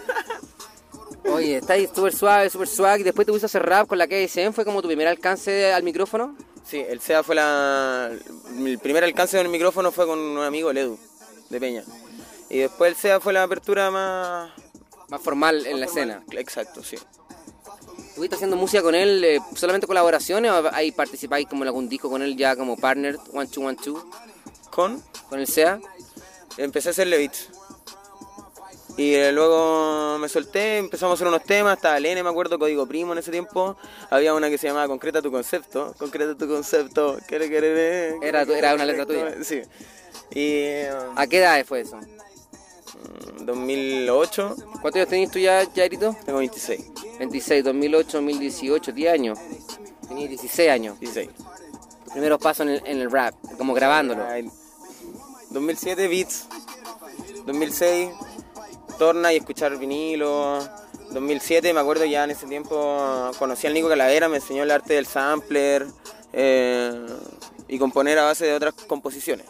Oye, 1.25 1.57
está 1.57 1.73
ahí 1.75 1.89
súper 1.93 2.15
suave, 2.15 2.51
súper 2.51 2.69
suave. 2.69 3.01
Y 3.01 3.03
después 3.03 3.27
te 3.27 3.33
pusiste 3.33 3.47
a 3.47 3.49
hacer 3.49 3.63
rap 3.65 3.89
con 3.89 3.99
la 3.99 4.07
KSM. 4.07 4.53
¿Fue 4.53 4.65
como 4.65 4.81
tu 4.83 4.89
primer 4.89 5.09
alcance 5.09 5.73
al 5.73 5.83
micrófono? 5.83 6.37
Sí, 6.65 6.85
el 6.89 7.01
SEA 7.01 7.23
fue 7.23 7.35
la. 7.35 8.11
El 8.57 8.79
primer 8.79 9.03
alcance 9.05 9.37
del 9.37 9.49
micrófono 9.49 9.91
fue 9.91 10.07
con 10.07 10.19
un 10.19 10.39
amigo, 10.39 10.71
el 10.71 10.79
Edu, 10.79 10.99
de 11.51 11.61
Peña. 11.61 11.85
Y 12.53 12.59
después 12.59 12.93
el 12.93 12.97
SEA 12.97 13.19
fue 13.21 13.33
la 13.33 13.43
apertura 13.43 13.91
más. 13.91 14.53
Más 15.09 15.21
formal 15.21 15.67
en 15.67 15.81
la 15.81 15.87
escena. 15.87 16.23
Exacto, 16.33 16.83
sí. 16.85 16.97
¿Estuviste 18.09 18.37
haciendo 18.37 18.57
música 18.57 18.83
con 18.83 18.95
él 18.95 19.25
eh, 19.25 19.41
solamente 19.55 19.87
colaboraciones 19.87 20.51
o 20.53 20.71
ahí 20.73 20.93
participáis 20.93 21.47
como 21.49 21.65
en 21.65 21.69
algún 21.69 21.89
disco 21.89 22.09
con 22.11 22.23
él 22.23 22.37
ya 22.37 22.55
como 22.57 22.77
partner, 22.77 23.19
one 23.33 23.47
two 23.49 23.65
one 23.65 23.77
two, 23.83 24.03
Con. 24.71 25.03
con 25.29 25.41
el 25.41 25.47
SEA? 25.47 25.81
Empecé 26.59 26.91
a 26.91 26.93
hacerle 26.93 27.17
beats. 27.19 27.49
Y 28.99 29.15
eh, 29.15 29.33
luego 29.33 30.19
me 30.19 30.29
solté, 30.29 30.77
empezamos 30.79 31.13
a 31.13 31.15
hacer 31.15 31.27
unos 31.27 31.43
temas, 31.45 31.77
estaba 31.77 31.99
Lene, 31.99 32.23
me 32.23 32.29
acuerdo, 32.29 32.59
Código 32.59 32.87
Primo 32.87 33.13
en 33.15 33.19
ese 33.19 33.31
tiempo. 33.31 33.77
Había 34.11 34.35
una 34.35 34.51
que 34.51 34.59
se 34.59 34.67
llamaba 34.67 34.87
Concreta 34.89 35.23
tu 35.23 35.31
concepto. 35.33 35.95
Concreta 35.99 36.35
tu 36.37 36.47
concepto. 36.47 37.19
Quiere, 37.27 37.49
quiere, 37.49 38.17
Era 38.23 38.45
tu- 38.45 38.53
era 38.53 38.75
una 38.75 38.85
letra 38.85 39.07
tuya. 39.07 39.35
Sí. 39.43 39.63
Y. 40.33 40.53
eh, 40.59 40.93
¿A 41.17 41.27
qué 41.27 41.39
edad 41.39 41.65
fue 41.65 41.81
eso? 41.81 41.99
2008, 43.41 44.57
¿Cuántos 44.81 44.97
años 44.97 45.09
tenías 45.09 45.31
tú 45.31 45.39
ya, 45.39 45.67
Jairito? 45.75 46.17
tengo 46.25 46.39
26. 46.39 46.81
26, 47.19 47.65
2008, 47.65 48.19
2018, 48.19 48.93
10 48.93 49.13
años. 49.13 49.39
Tenías 50.09 50.29
16 50.31 50.71
años. 50.71 51.01
16. 51.01 51.29
Tus 52.05 52.13
primeros 52.13 52.39
pasos 52.41 52.67
en 52.67 52.73
el, 52.75 52.83
en 52.87 53.01
el 53.01 53.11
rap, 53.11 53.35
como 53.59 53.75
grabándolo. 53.75 54.25
Ay, 54.25 54.51
2007 55.51 56.09
Beats, 56.09 56.47
2006 57.47 58.11
Torna 58.99 59.33
y 59.33 59.37
escuchar 59.37 59.77
vinilo, 59.79 60.59
2007 61.11 61.73
me 61.73 61.81
acuerdo 61.81 62.05
ya 62.05 62.25
en 62.25 62.31
ese 62.31 62.47
tiempo 62.47 63.31
conocí 63.39 63.67
al 63.67 63.75
Nico 63.75 63.89
Calavera, 63.89 64.29
me 64.29 64.37
enseñó 64.37 64.63
el 64.63 64.71
arte 64.71 64.95
del 64.95 65.07
sampler 65.07 65.87
eh, 66.33 67.07
y 67.69 67.79
componer 67.79 68.19
a 68.19 68.25
base 68.25 68.47
de 68.47 68.55
otras 68.55 68.75
composiciones. 68.75 69.47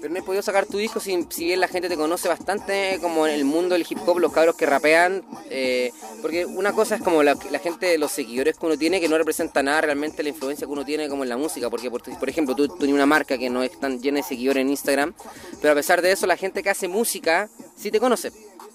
Pero 0.00 0.12
no 0.12 0.20
he 0.20 0.22
podido 0.22 0.42
sacar 0.42 0.66
tu 0.66 0.78
disco 0.78 1.00
si, 1.00 1.26
si 1.30 1.44
bien 1.44 1.60
la 1.60 1.68
gente 1.68 1.88
te 1.88 1.96
conoce 1.96 2.28
bastante 2.28 2.98
como 3.00 3.26
en 3.26 3.34
el 3.34 3.44
mundo 3.44 3.74
del 3.74 3.86
hip 3.88 3.98
hop, 4.06 4.18
los 4.18 4.32
cabros 4.32 4.56
que 4.56 4.66
rapean. 4.66 5.24
eh, 5.50 5.92
porque 6.22 6.46
una 6.46 6.72
cosa 6.72 6.96
es 6.96 7.02
como 7.02 7.22
la, 7.22 7.36
gente, 7.36 7.98
los 7.98 8.12
seguidores 8.12 8.56
que 8.56 8.66
uno 8.66 8.76
tiene, 8.76 9.00
que 9.00 9.08
no 9.08 9.18
representa 9.18 9.62
nada 9.62 9.82
realmente 9.82 10.22
la 10.22 10.28
influencia 10.28 10.66
que 10.66 10.72
uno 10.72 10.84
tiene 10.84 11.08
como 11.08 11.22
en 11.24 11.28
la 11.28 11.36
música. 11.36 11.68
Porque, 11.70 11.90
por, 11.90 12.02
por 12.02 12.28
ejemplo, 12.28 12.54
tú, 12.54 12.68
tú 12.68 12.76
tienes 12.76 12.94
una 12.94 13.06
marca 13.06 13.38
que 13.38 13.50
no 13.50 13.62
es 13.62 13.78
tan 13.78 14.00
llena 14.00 14.18
de 14.18 14.22
seguidores 14.22 14.60
en 14.60 14.70
Instagram, 14.70 15.14
pero 15.60 15.72
a 15.72 15.74
pesar 15.74 16.02
de 16.02 16.12
eso, 16.12 16.26
la 16.26 16.36
gente 16.36 16.62
que 16.62 16.70
hace 16.70 16.88
música 16.88 17.48
sí 17.76 17.90
te 17.90 18.00
conoce. 18.00 18.32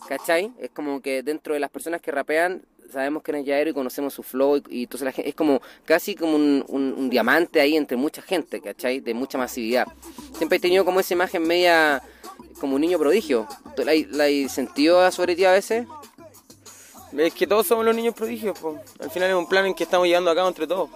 ¿Cachai? 0.07 0.51
Es 0.59 0.69
como 0.71 1.01
que 1.01 1.23
dentro 1.23 1.53
de 1.53 1.61
las 1.61 1.69
personas 1.69 2.01
que 2.01 2.11
rapean 2.11 2.65
sabemos 2.93 3.23
que 3.23 3.37
es 3.37 3.45
Yaero 3.45 3.69
y 3.69 3.73
conocemos 3.73 4.13
su 4.13 4.23
flow 4.23 4.57
y, 4.57 4.63
y 4.79 4.83
entonces 4.83 5.05
la 5.05 5.11
gente, 5.11 5.29
es 5.29 5.35
como 5.35 5.61
casi 5.85 6.15
como 6.15 6.35
un, 6.35 6.63
un- 6.67 6.93
un 6.97 7.09
diamante 7.09 7.59
ahí 7.59 7.75
entre 7.75 7.97
mucha 7.97 8.21
gente, 8.21 8.61
¿cachai? 8.61 8.99
De 9.01 9.13
mucha 9.13 9.37
masividad. 9.37 9.87
Siempre 10.37 10.57
he 10.57 10.61
tenido 10.61 10.85
como 10.85 10.99
esa 10.99 11.13
imagen 11.13 11.43
media 11.43 12.01
como 12.59 12.75
un 12.75 12.81
niño 12.81 12.97
prodigio. 12.99 13.47
¿Tú 13.75 13.83
¿La, 13.83 13.91
la 14.11 14.49
sentido 14.49 15.11
sobre 15.11 15.35
ti 15.35 15.43
a 15.45 15.51
veces? 15.51 15.85
Es 17.17 17.33
que 17.33 17.45
todos 17.45 17.67
somos 17.67 17.85
los 17.85 17.95
niños 17.95 18.15
prodigios, 18.15 18.57
po. 18.57 18.79
Al 18.99 19.11
final 19.11 19.29
es 19.29 19.35
un 19.35 19.47
plan 19.47 19.65
en 19.65 19.73
que 19.75 19.83
estamos 19.83 20.07
llevando 20.07 20.31
a 20.31 20.35
cabo 20.35 20.47
entre 20.47 20.65
todos. 20.65 20.89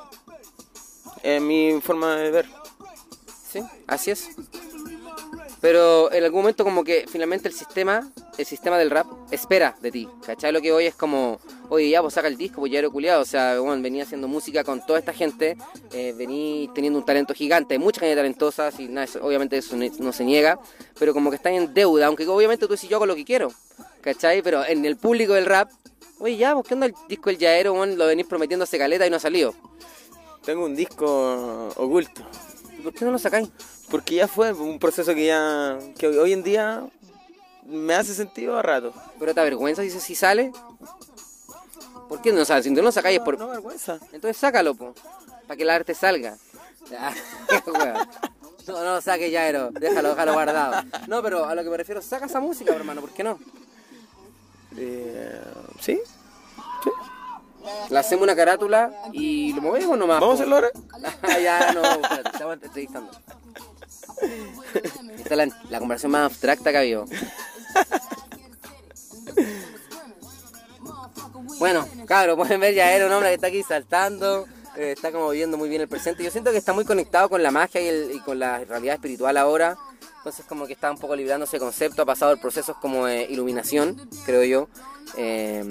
Es 1.22 1.42
mi 1.42 1.80
forma 1.82 2.16
de 2.16 2.32
ver. 2.32 2.46
Sí, 3.52 3.60
así 3.88 4.12
es. 4.12 4.30
Pero 5.62 6.12
en 6.12 6.24
algún 6.24 6.42
momento 6.42 6.64
como 6.64 6.84
que 6.84 7.06
finalmente 7.08 7.48
el 7.48 7.54
sistema, 7.54 8.08
el 8.38 8.46
sistema 8.46 8.78
del 8.78 8.90
rap 8.90 9.08
espera 9.32 9.76
de 9.82 9.92
ti. 9.92 10.08
¿Cachai? 10.26 10.52
Lo 10.52 10.62
que 10.62 10.72
hoy 10.72 10.86
es 10.86 10.96
como, 10.96 11.40
oye 11.70 11.90
ya, 11.90 12.02
pues 12.02 12.14
saca 12.14 12.28
el 12.28 12.38
disco, 12.38 12.62
pues 12.62 12.72
ya 12.72 12.80
era 12.80 12.90
culiado. 12.90 13.22
O 13.22 13.26
sea, 13.26 13.60
bueno, 13.60 13.82
venía 13.82 14.04
haciendo 14.04 14.28
música 14.28 14.64
con 14.64 14.86
toda 14.86 15.00
esta 15.00 15.14
gente, 15.14 15.58
eh, 15.94 16.14
vení 16.18 16.70
teniendo 16.76 17.00
un 17.00 17.06
talento 17.06 17.34
gigante, 17.34 17.74
hay 17.76 17.80
mucha 17.80 18.02
gente 18.02 18.16
talentosa, 18.16 18.70
y 18.78 18.88
nada, 18.88 19.06
eso- 19.06 19.20
obviamente 19.24 19.58
eso 19.58 19.76
no 19.76 20.14
se 20.14 20.24
niega, 20.24 20.60
pero 21.00 21.14
como 21.14 21.30
que 21.30 21.36
están 21.38 21.54
en 21.54 21.74
deuda, 21.74 22.08
aunque 22.08 22.28
obviamente 22.28 22.68
tú 22.68 22.74
decís 22.74 22.90
yo 22.90 22.98
hago 22.98 23.06
lo 23.06 23.16
que 23.16 23.26
quiero. 23.26 23.52
¿Cachai? 24.02 24.42
Pero 24.42 24.64
en 24.66 24.86
el 24.86 24.96
público 24.98 25.34
del 25.34 25.46
rap, 25.46 25.70
oye 26.20 26.38
ya, 26.38 26.54
pues 26.54 26.68
qué 26.68 26.74
onda 26.76 26.86
el 26.88 26.94
disco 27.10 27.30
El 27.30 27.38
Yaero, 27.38 27.74
bueno, 27.74 27.96
lo 27.96 28.06
venís 28.08 28.26
prometiendo 28.26 28.64
hace 28.64 28.78
caleta 28.78 29.06
y 29.06 29.10
no 29.10 29.18
ha 29.18 29.20
salido. 29.20 29.54
Tengo 30.46 30.64
un 30.66 30.76
disco 30.76 31.70
oculto. 31.76 32.22
¿Y 32.78 32.82
¿Por 32.82 32.94
qué 32.94 33.04
no 33.06 33.12
lo 33.12 33.18
sacáis? 33.20 33.50
Porque 33.90 34.16
ya 34.16 34.28
fue 34.28 34.54
un 34.54 34.80
proceso 34.80 35.14
que 35.14 35.26
ya. 35.26 35.78
que 35.98 36.08
hoy 36.08 36.32
en 36.34 36.44
día 36.44 36.86
me 37.68 37.94
hace 37.94 38.14
sentido 38.14 38.58
a 38.58 38.62
rato. 38.62 38.94
¿Pero 39.20 39.34
te 39.34 39.40
avergüenza 39.40 39.84
si, 39.84 39.90
si 39.92 40.16
sale? 40.16 40.52
¿Por 42.08 42.22
qué 42.22 42.32
no 42.32 42.46
sale? 42.46 42.64
Si 42.64 42.74
tú 42.74 42.82
no 42.82 42.92
sacáis 42.92 43.20
es 43.20 43.24
por... 43.24 43.38
No, 43.38 43.48
vergüenza. 43.48 44.00
Entonces 44.14 44.38
sácalo, 44.38 44.76
po. 44.76 44.94
Para 45.46 45.58
que 45.58 45.64
el 45.64 45.70
arte 45.70 45.94
salga. 45.94 46.38
Weón. 47.66 48.08
no, 48.68 48.74
no 48.84 48.96
lo 48.96 49.02
saques 49.02 49.32
ya, 49.32 49.48
Ero. 49.48 49.72
Déjalo, 49.72 50.10
déjalo 50.10 50.34
guardado. 50.34 50.84
No, 51.08 51.22
pero 51.22 51.46
a 51.46 51.56
lo 51.56 51.64
que 51.64 51.70
me 51.70 51.78
refiero, 51.78 52.02
saca 52.02 52.26
esa 52.26 52.40
música, 52.40 52.74
hermano. 52.74 53.02
¿Por 53.02 53.12
qué 53.12 53.24
no? 53.24 53.40
Eh, 54.78 55.42
¿Sí? 55.82 56.00
Le 57.90 58.00
hacemos 58.00 58.24
una 58.24 58.36
carátula 58.36 58.92
y 59.12 59.52
lo 59.54 59.62
movemos 59.62 59.98
nomás. 59.98 60.22
¿Vamos 60.22 60.40
a 60.40 60.44
hacerlo 60.44 60.56
ahora? 60.56 60.72
Ah, 61.22 61.40
ya, 61.40 61.74
no, 61.74 61.84
espérate, 61.84 62.30
estamos 62.30 62.54
entrevistando. 62.54 63.12
Esta 65.18 65.30
es 65.30 65.38
la, 65.38 65.48
la 65.70 65.80
conversación 65.80 66.12
más 66.12 66.32
abstracta 66.32 66.72
que 66.72 66.78
ha 66.78 66.80
habido. 66.82 67.06
Bueno, 71.60 71.88
cabros, 72.06 72.36
pueden 72.36 72.60
ver 72.60 72.76
ya 72.76 72.94
era 72.94 73.08
un 73.08 73.14
hombre 73.14 73.30
que 73.30 73.36
está 73.36 73.48
aquí 73.48 73.64
saltando, 73.64 74.46
eh, 74.76 74.94
está 74.96 75.12
como 75.12 75.30
viviendo 75.30 75.58
muy 75.58 75.70
bien 75.70 75.82
el 75.82 75.88
presente. 75.88 76.24
Yo 76.24 76.30
siento 76.30 76.52
que 76.52 76.58
está 76.58 76.72
muy 76.72 76.86
conectado 76.86 77.30
con 77.30 77.42
la 77.42 77.50
magia 77.50 77.82
y, 77.82 78.20
con 78.20 78.38
la 78.38 78.60
realidad 78.64 78.96
espiritual 78.96 79.38
ahora. 79.38 79.76
Entonces 80.18 80.46
como 80.46 80.68
que 80.68 80.74
está 80.74 80.92
un 80.92 80.98
poco 80.98 81.16
liberando 81.16 81.46
ese 81.46 81.58
concepto, 81.58 82.02
ha 82.02 82.06
pasado 82.06 82.32
el 82.32 82.40
proceso 82.40 82.76
como 82.80 83.06
de 83.06 83.24
iluminación, 83.24 84.10
creo 84.26 84.44
yo. 84.44 84.68
Eh, 85.16 85.64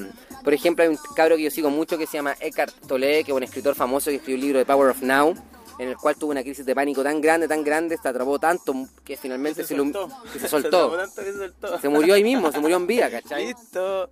por 0.43 0.55
ejemplo, 0.55 0.83
hay 0.83 0.89
un 0.89 0.99
cabro 1.15 1.37
que 1.37 1.43
yo 1.43 1.51
sigo 1.51 1.71
mucho 1.71 1.99
que 1.99 2.07
se 2.07 2.15
llama 2.15 2.35
Eckhart 2.41 2.75
Tolle, 2.87 3.23
que 3.23 3.33
es 3.33 3.37
un 3.37 3.43
escritor 3.43 3.75
famoso 3.75 4.11
que 4.11 4.17
escribió 4.17 4.37
el 4.37 4.41
libro 4.41 4.59
The 4.61 4.67
Power 4.67 4.91
of 4.91 5.03
Now, 5.03 5.37
en 5.79 5.89
el 5.89 5.97
cual 5.97 6.17
tuvo 6.17 6.31
una 6.31 6.43
crisis 6.43 6.65
de 6.65 6.75
pánico 6.75 7.03
tan 7.03 7.21
grande, 7.21 7.47
tan 7.49 7.63
grande, 7.65 7.97
se 8.01 8.09
atrapó 8.09 8.39
tanto 8.39 8.75
que 9.05 9.17
finalmente 9.17 9.65
se, 9.65 9.77
ilum- 9.77 9.93
que 10.33 10.39
se 10.39 10.49
soltó. 10.49 10.87
atrapó 10.87 10.97
tanto 10.97 11.23
que 11.23 11.33
se 11.33 11.39
soltó. 11.39 11.79
Se 11.81 11.89
murió 11.89 12.15
ahí 12.15 12.23
mismo, 12.25 12.51
se 12.53 12.59
murió 12.61 12.77
en 12.77 12.87
vida, 12.87 13.11
¿cachai? 13.11 13.47
Listo. 13.49 14.09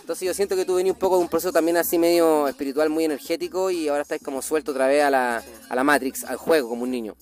Entonces 0.00 0.26
yo 0.26 0.34
siento 0.34 0.54
que 0.54 0.64
tú 0.64 0.74
venías 0.76 0.94
un 0.94 0.98
poco 1.00 1.16
de 1.16 1.22
un 1.22 1.28
proceso 1.28 1.52
también 1.52 1.76
así 1.78 1.98
medio 1.98 2.46
espiritual, 2.46 2.90
muy 2.90 3.04
energético 3.04 3.70
y 3.70 3.88
ahora 3.88 4.02
estás 4.02 4.20
como 4.22 4.42
suelto 4.42 4.70
otra 4.72 4.86
vez 4.86 5.02
a 5.02 5.10
la, 5.10 5.42
a 5.68 5.74
la 5.74 5.84
Matrix, 5.84 6.24
al 6.24 6.36
juego, 6.36 6.68
como 6.68 6.82
un 6.82 6.90
niño. 6.90 7.16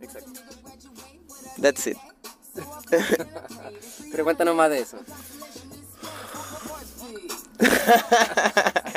Exacto. 0.00 0.32
That's 1.60 1.86
it. 1.86 1.96
Pero 4.10 4.24
cuéntanos 4.24 4.54
más 4.56 4.70
de 4.70 4.80
eso. 4.80 4.98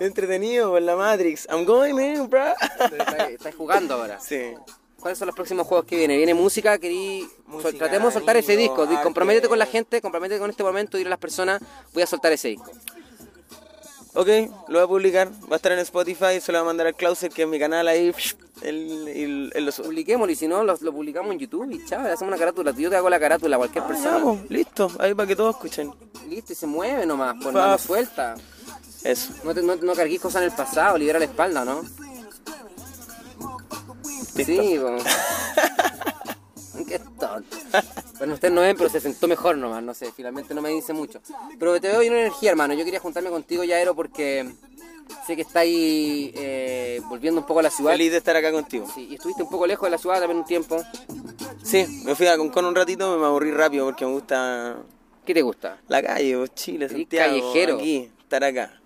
Entretenido 0.00 0.70
por 0.70 0.82
la 0.82 0.96
Matrix. 0.96 1.46
I'm 1.50 1.64
going 1.64 1.98
in, 1.98 2.28
bro. 2.28 2.52
Estás, 3.28 3.54
jugando 3.54 3.94
ahora. 3.94 4.18
Sí. 4.26 4.54
¿Cuáles 5.00 5.16
son 5.18 5.26
los 5.26 5.34
próximos 5.36 5.64
juegos 5.66 5.86
que 5.86 5.94
vienen? 5.96 6.16
¿Viene 6.16 6.34
música? 6.34 6.76
Querí... 6.78 7.28
Música, 7.46 7.70
sol- 7.70 7.78
Tratemos 7.78 8.12
de 8.12 8.18
soltar 8.18 8.36
ese 8.36 8.56
disco. 8.56 8.84
Di- 8.84 8.94
arte. 8.94 9.04
Comprométete 9.04 9.48
con 9.48 9.58
la 9.58 9.66
gente, 9.66 10.00
comprométete 10.00 10.40
con 10.40 10.50
este 10.50 10.64
momento, 10.64 10.96
dile 10.98 11.06
a 11.08 11.10
las 11.10 11.18
personas, 11.20 11.60
voy 11.94 12.02
a 12.02 12.06
soltar 12.08 12.32
ese 12.32 12.48
disco. 12.48 12.70
Ok, 14.14 14.26
lo 14.66 14.78
voy 14.78 14.82
a 14.82 14.86
publicar. 14.88 15.28
Va 15.48 15.52
a 15.52 15.56
estar 15.56 15.70
en 15.70 15.78
Spotify. 15.80 16.40
Se 16.40 16.50
lo 16.50 16.58
voy 16.58 16.64
a 16.64 16.66
mandar 16.66 16.88
al 16.88 16.96
Clauser, 16.96 17.30
que 17.30 17.42
es 17.42 17.48
mi 17.48 17.60
canal 17.60 17.86
ahí. 17.86 18.12
Lo 18.62 19.70
sube. 19.70 19.86
Publiquémoslo 19.86 20.32
y 20.32 20.34
si 20.34 20.48
no, 20.48 20.64
lo, 20.64 20.76
lo 20.80 20.92
publicamos 20.92 21.30
en 21.32 21.38
YouTube 21.38 21.70
y 21.70 21.84
chao, 21.84 22.02
le 22.02 22.10
hacemos 22.10 22.32
una 22.32 22.38
carátula. 22.38 22.72
Yo 22.72 22.90
te 22.90 22.96
hago 22.96 23.08
la 23.08 23.20
carátula 23.20 23.54
a 23.54 23.58
cualquier 23.58 23.84
Ah, 23.84 23.86
persona. 23.86 24.18
ya, 24.34 24.44
listo. 24.48 24.90
Ahí 24.98 25.14
para 25.14 25.28
que 25.28 25.36
todos 25.36 25.54
escuchen. 25.54 25.92
Listo, 26.28 26.52
y 26.52 26.56
se 26.56 26.66
mueve 26.66 27.06
nomás, 27.06 27.34
por 27.40 27.52
Fa- 27.52 27.60
mano 27.60 27.78
suelta. 27.78 28.34
Eso. 29.04 29.32
No, 29.44 29.54
te, 29.54 29.62
no, 29.62 29.76
no 29.76 29.94
carguís 29.94 30.20
cosas 30.20 30.42
en 30.42 30.48
el 30.50 30.54
pasado, 30.56 30.98
libera 30.98 31.18
la 31.18 31.24
espalda, 31.26 31.64
¿no? 31.64 31.82
Sí, 34.34 34.78
po. 34.80 34.96
Qué 36.86 36.98
tonto. 36.98 37.56
Bueno, 38.18 38.34
ustedes 38.34 38.54
no 38.54 38.60
ven, 38.62 38.76
pero 38.76 38.88
se 38.88 39.00
sentó 39.00 39.28
mejor 39.28 39.56
nomás, 39.58 39.82
no 39.82 39.92
sé, 39.94 40.10
finalmente 40.12 40.54
no 40.54 40.62
me 40.62 40.70
dice 40.70 40.92
mucho. 40.92 41.20
Pero 41.58 41.80
te 41.80 41.88
veo 41.88 42.00
bien 42.00 42.14
energía, 42.14 42.50
hermano. 42.50 42.74
Yo 42.74 42.84
quería 42.84 43.00
juntarme 43.00 43.30
contigo, 43.30 43.64
Yaero, 43.64 43.94
porque 43.94 44.50
sé 45.26 45.36
que 45.36 45.42
estáis 45.42 46.32
eh, 46.34 47.00
volviendo 47.08 47.40
un 47.40 47.46
poco 47.46 47.60
a 47.60 47.64
la 47.64 47.70
ciudad. 47.70 47.92
Feliz 47.92 48.12
de 48.12 48.18
estar 48.18 48.36
acá 48.36 48.50
contigo. 48.52 48.86
Sí, 48.94 49.08
y 49.10 49.14
estuviste 49.16 49.42
un 49.42 49.50
poco 49.50 49.66
lejos 49.66 49.86
de 49.86 49.90
la 49.90 49.98
ciudad 49.98 50.18
también 50.18 50.38
un 50.38 50.44
tiempo. 50.46 50.82
Sí, 51.62 52.02
me 52.04 52.14
fui 52.14 52.26
a 52.26 52.36
Concón 52.38 52.64
un 52.64 52.74
ratito, 52.74 53.18
me 53.18 53.26
aburrí 53.26 53.50
rápido 53.50 53.84
porque 53.84 54.06
me 54.06 54.12
gusta 54.12 54.76
¿Qué 55.26 55.34
te 55.34 55.42
gusta? 55.42 55.78
la 55.88 56.02
calle, 56.02 56.42
Chile, 56.54 56.88
Santiago, 56.88 57.32
callejero. 57.32 57.76
aquí, 57.76 58.10
estar 58.22 58.44
acá. 58.44 58.80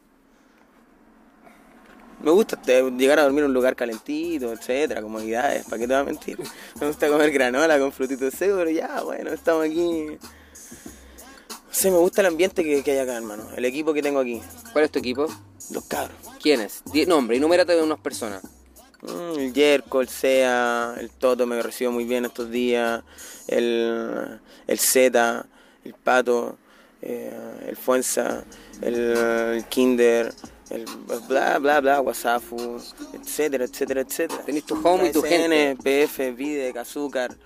Me 2.22 2.30
gusta 2.30 2.56
este, 2.56 2.90
llegar 2.92 3.18
a 3.18 3.22
dormir 3.22 3.40
en 3.40 3.46
un 3.46 3.54
lugar 3.54 3.74
calentito, 3.74 4.52
etcétera, 4.52 5.02
comodidades, 5.02 5.64
¿para 5.64 5.78
qué 5.78 5.86
te 5.88 5.92
voy 5.94 6.02
a 6.02 6.04
mentir? 6.04 6.38
Me 6.80 6.86
gusta 6.86 7.08
comer 7.08 7.30
granola 7.32 7.78
con 7.78 7.92
frutitos 7.92 8.34
secos, 8.34 8.58
pero 8.58 8.70
ya, 8.70 9.02
bueno, 9.02 9.32
estamos 9.32 9.64
aquí. 9.64 10.06
No 10.12 11.78
sé, 11.78 11.90
me 11.90 11.96
gusta 11.96 12.20
el 12.20 12.26
ambiente 12.28 12.62
que, 12.62 12.82
que 12.82 12.92
hay 12.92 12.98
acá, 12.98 13.16
hermano. 13.16 13.48
El 13.56 13.64
equipo 13.64 13.94
que 13.94 14.02
tengo 14.02 14.20
aquí, 14.20 14.42
¿Cuál 14.72 14.84
es 14.84 14.90
tu 14.90 14.98
equipo? 14.98 15.26
los 15.70 15.84
cabros. 15.84 16.16
¿Quiénes? 16.40 16.82
Nombre, 17.06 17.38
enumérate 17.38 17.72
de 17.74 17.82
unas 17.82 17.98
personas. 17.98 18.42
Mm, 19.00 19.38
el 19.38 19.52
Yerko, 19.52 20.00
el 20.00 20.08
Sea, 20.08 20.94
el 21.00 21.10
Toto 21.10 21.46
me 21.46 21.60
recibió 21.62 21.90
muy 21.90 22.04
bien 22.04 22.24
estos 22.24 22.50
días, 22.50 23.02
el, 23.48 24.38
el 24.66 24.78
Z, 24.78 25.46
el 25.84 25.94
Pato, 25.94 26.58
eh, 27.00 27.32
el 27.68 27.76
Fuenza, 27.76 28.44
el, 28.80 28.94
el 28.94 29.64
Kinder, 29.64 30.32
el 30.70 30.84
bla 31.28 31.58
bla 31.58 31.80
bla, 31.80 32.00
Wasafu, 32.00 32.80
etcétera, 33.12 33.64
etcétera, 33.64 34.00
etcétera. 34.02 34.42
Tenés 34.44 34.64
tu 34.64 34.74
home 34.86 35.08
y 35.08 35.12
tu 35.12 35.22
gente. 35.22 35.76
PF, 35.82 36.32
Vide, 36.32 36.72
Azúcar. 36.78 37.36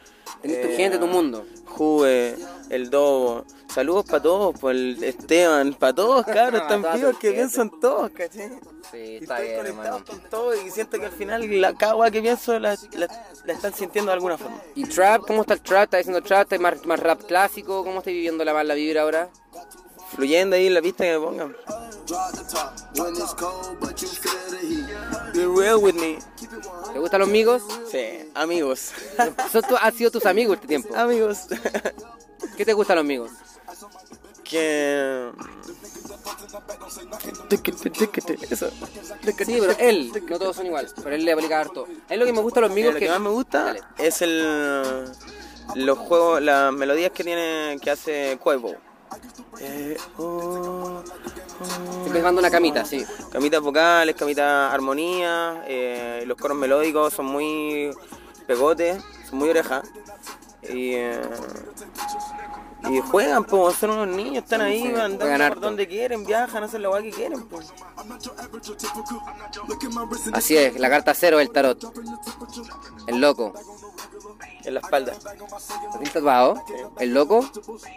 Tenés 0.42 0.62
tu 0.62 0.76
gente, 0.76 0.99
tu 0.99 1.06
mundo. 1.06 1.46
Juve, 1.64 2.37
el 2.70 2.90
Dobo. 2.90 3.44
Saludos 3.73 4.06
para 4.06 4.23
todos, 4.23 4.58
por 4.58 4.73
el 4.73 5.02
Esteban, 5.04 5.75
para 5.75 5.94
todos, 5.94 6.25
cabros, 6.25 6.62
tu 6.68 6.75
vivos 6.76 7.18
que 7.18 7.28
gente. 7.28 7.32
piensan 7.32 7.70
todos, 7.80 8.11
¿cachai? 8.11 8.49
Sí, 8.90 8.96
Y 8.96 9.16
está 9.16 9.35
estoy 9.42 9.46
bien, 9.49 9.56
conectado 9.58 9.96
hermano. 9.99 10.04
con 10.06 10.20
todo 10.30 10.54
y 10.54 10.70
siento 10.70 10.99
que 10.99 11.06
al 11.06 11.12
final 11.12 11.61
la 11.61 11.75
cagua 11.75 12.11
que 12.11 12.23
pienso 12.23 12.58
la, 12.58 12.76
la, 12.92 13.08
la 13.44 13.52
están 13.52 13.75
sintiendo 13.75 14.11
de 14.11 14.14
alguna 14.14 14.38
forma. 14.38 14.62
¿Y 14.75 14.85
trap? 14.85 15.23
¿Cómo 15.26 15.42
está 15.42 15.54
el 15.54 15.61
trap? 15.61 15.85
¿Estás 15.85 16.00
haciendo 16.00 16.23
trap? 16.23 16.42
¿Estás 16.44 16.61
más, 16.61 16.87
más 16.87 17.00
rap 17.00 17.23
clásico? 17.25 17.85
¿Cómo 17.85 17.99
estás 17.99 18.14
viviendo 18.14 18.44
la, 18.44 18.64
la 18.64 18.75
vibra 18.75 19.02
ahora? 19.02 19.28
Fluyendo 20.14 20.56
ahí 20.56 20.68
en 20.68 20.75
la 20.75 20.80
pista 20.80 21.04
que 21.04 21.18
me 21.18 21.25
pongan. 21.26 21.56
Be 25.34 25.46
real 25.46 25.76
with 25.78 25.94
me. 25.94 26.18
¿Te 26.92 26.98
gustan 26.98 27.20
los 27.20 27.28
amigos? 27.28 27.62
Sí, 27.90 28.30
amigos. 28.34 28.92
Han 29.80 29.94
sido 29.94 30.10
tus 30.10 30.26
amigos 30.26 30.56
este 30.56 30.68
tiempo. 30.68 30.94
amigos. 30.96 31.46
¿Qué 32.56 32.64
te 32.64 32.72
gustan 32.72 32.96
los 32.96 33.04
amigos? 33.04 33.30
que... 34.48 35.30
Eso. 38.50 38.70
Sí, 38.70 39.58
pero 39.60 39.76
él, 39.78 40.12
no 40.28 40.38
todos 40.38 40.56
son 40.56 40.66
iguales, 40.66 40.94
pero 41.02 41.14
él 41.14 41.25
le 41.25 41.32
aplica 41.32 41.60
harto. 41.60 41.86
Es 42.08 42.18
lo 42.18 42.25
que 42.25 42.32
me 42.32 42.40
gusta 42.40 42.60
de 42.60 42.66
los 42.66 42.72
amigos 42.72 42.94
lo 42.94 43.00
que... 43.00 43.06
que 43.06 43.10
más 43.10 43.20
me 43.20 43.30
gusta 43.30 43.64
Dale. 43.64 43.80
es 43.98 44.22
el 44.22 45.04
los 45.75 45.98
juegos, 45.98 46.40
las 46.42 46.72
melodías 46.72 47.10
que 47.10 47.25
tiene 47.25 47.78
que 47.82 47.90
hace 47.90 48.38
Cuevo. 48.40 48.76
Eh, 49.60 49.96
oh. 50.18 51.02
Siempre 52.02 52.22
mando 52.22 52.40
una 52.40 52.50
camita, 52.50 52.84
sí. 52.84 53.04
Camitas 53.30 53.60
vocales, 53.60 54.14
camitas 54.14 54.72
armonía, 54.72 55.64
eh, 55.66 56.25
los 56.26 56.36
coros 56.36 56.56
melódicos 56.56 57.14
son 57.14 57.26
muy 57.26 57.90
pegotes, 58.46 59.02
son 59.28 59.38
muy 59.38 59.48
orejas. 59.50 59.88
Y, 60.68 60.94
eh, 60.94 61.20
y 62.90 63.00
juegan, 63.00 63.44
pues, 63.44 63.76
son 63.76 63.90
unos 63.90 64.08
niños, 64.08 64.44
están 64.44 64.60
ahí, 64.60 64.82
Sí, 64.82 64.88
andando 64.88 65.48
por 65.54 65.60
donde 65.60 65.88
quieren, 65.88 66.25
viajan, 66.25 66.64
hacen 66.64 66.82
la 66.82 66.88
guay 66.88 67.04
que 67.04 67.16
quieren, 67.16 67.46
pues. 67.48 67.72
Así 70.32 70.56
es, 70.56 70.78
la 70.78 70.90
carta 70.90 71.14
cero 71.14 71.38
del 71.38 71.50
tarot. 71.50 71.92
El 73.06 73.20
loco. 73.20 73.52
En 74.66 74.75
la 74.75 74.80
espalda. 74.80 75.14
¿Lo 75.38 75.90
tienes 75.92 76.12
tatuado? 76.12 76.62
¿El 76.99 77.14
loco? 77.14 77.49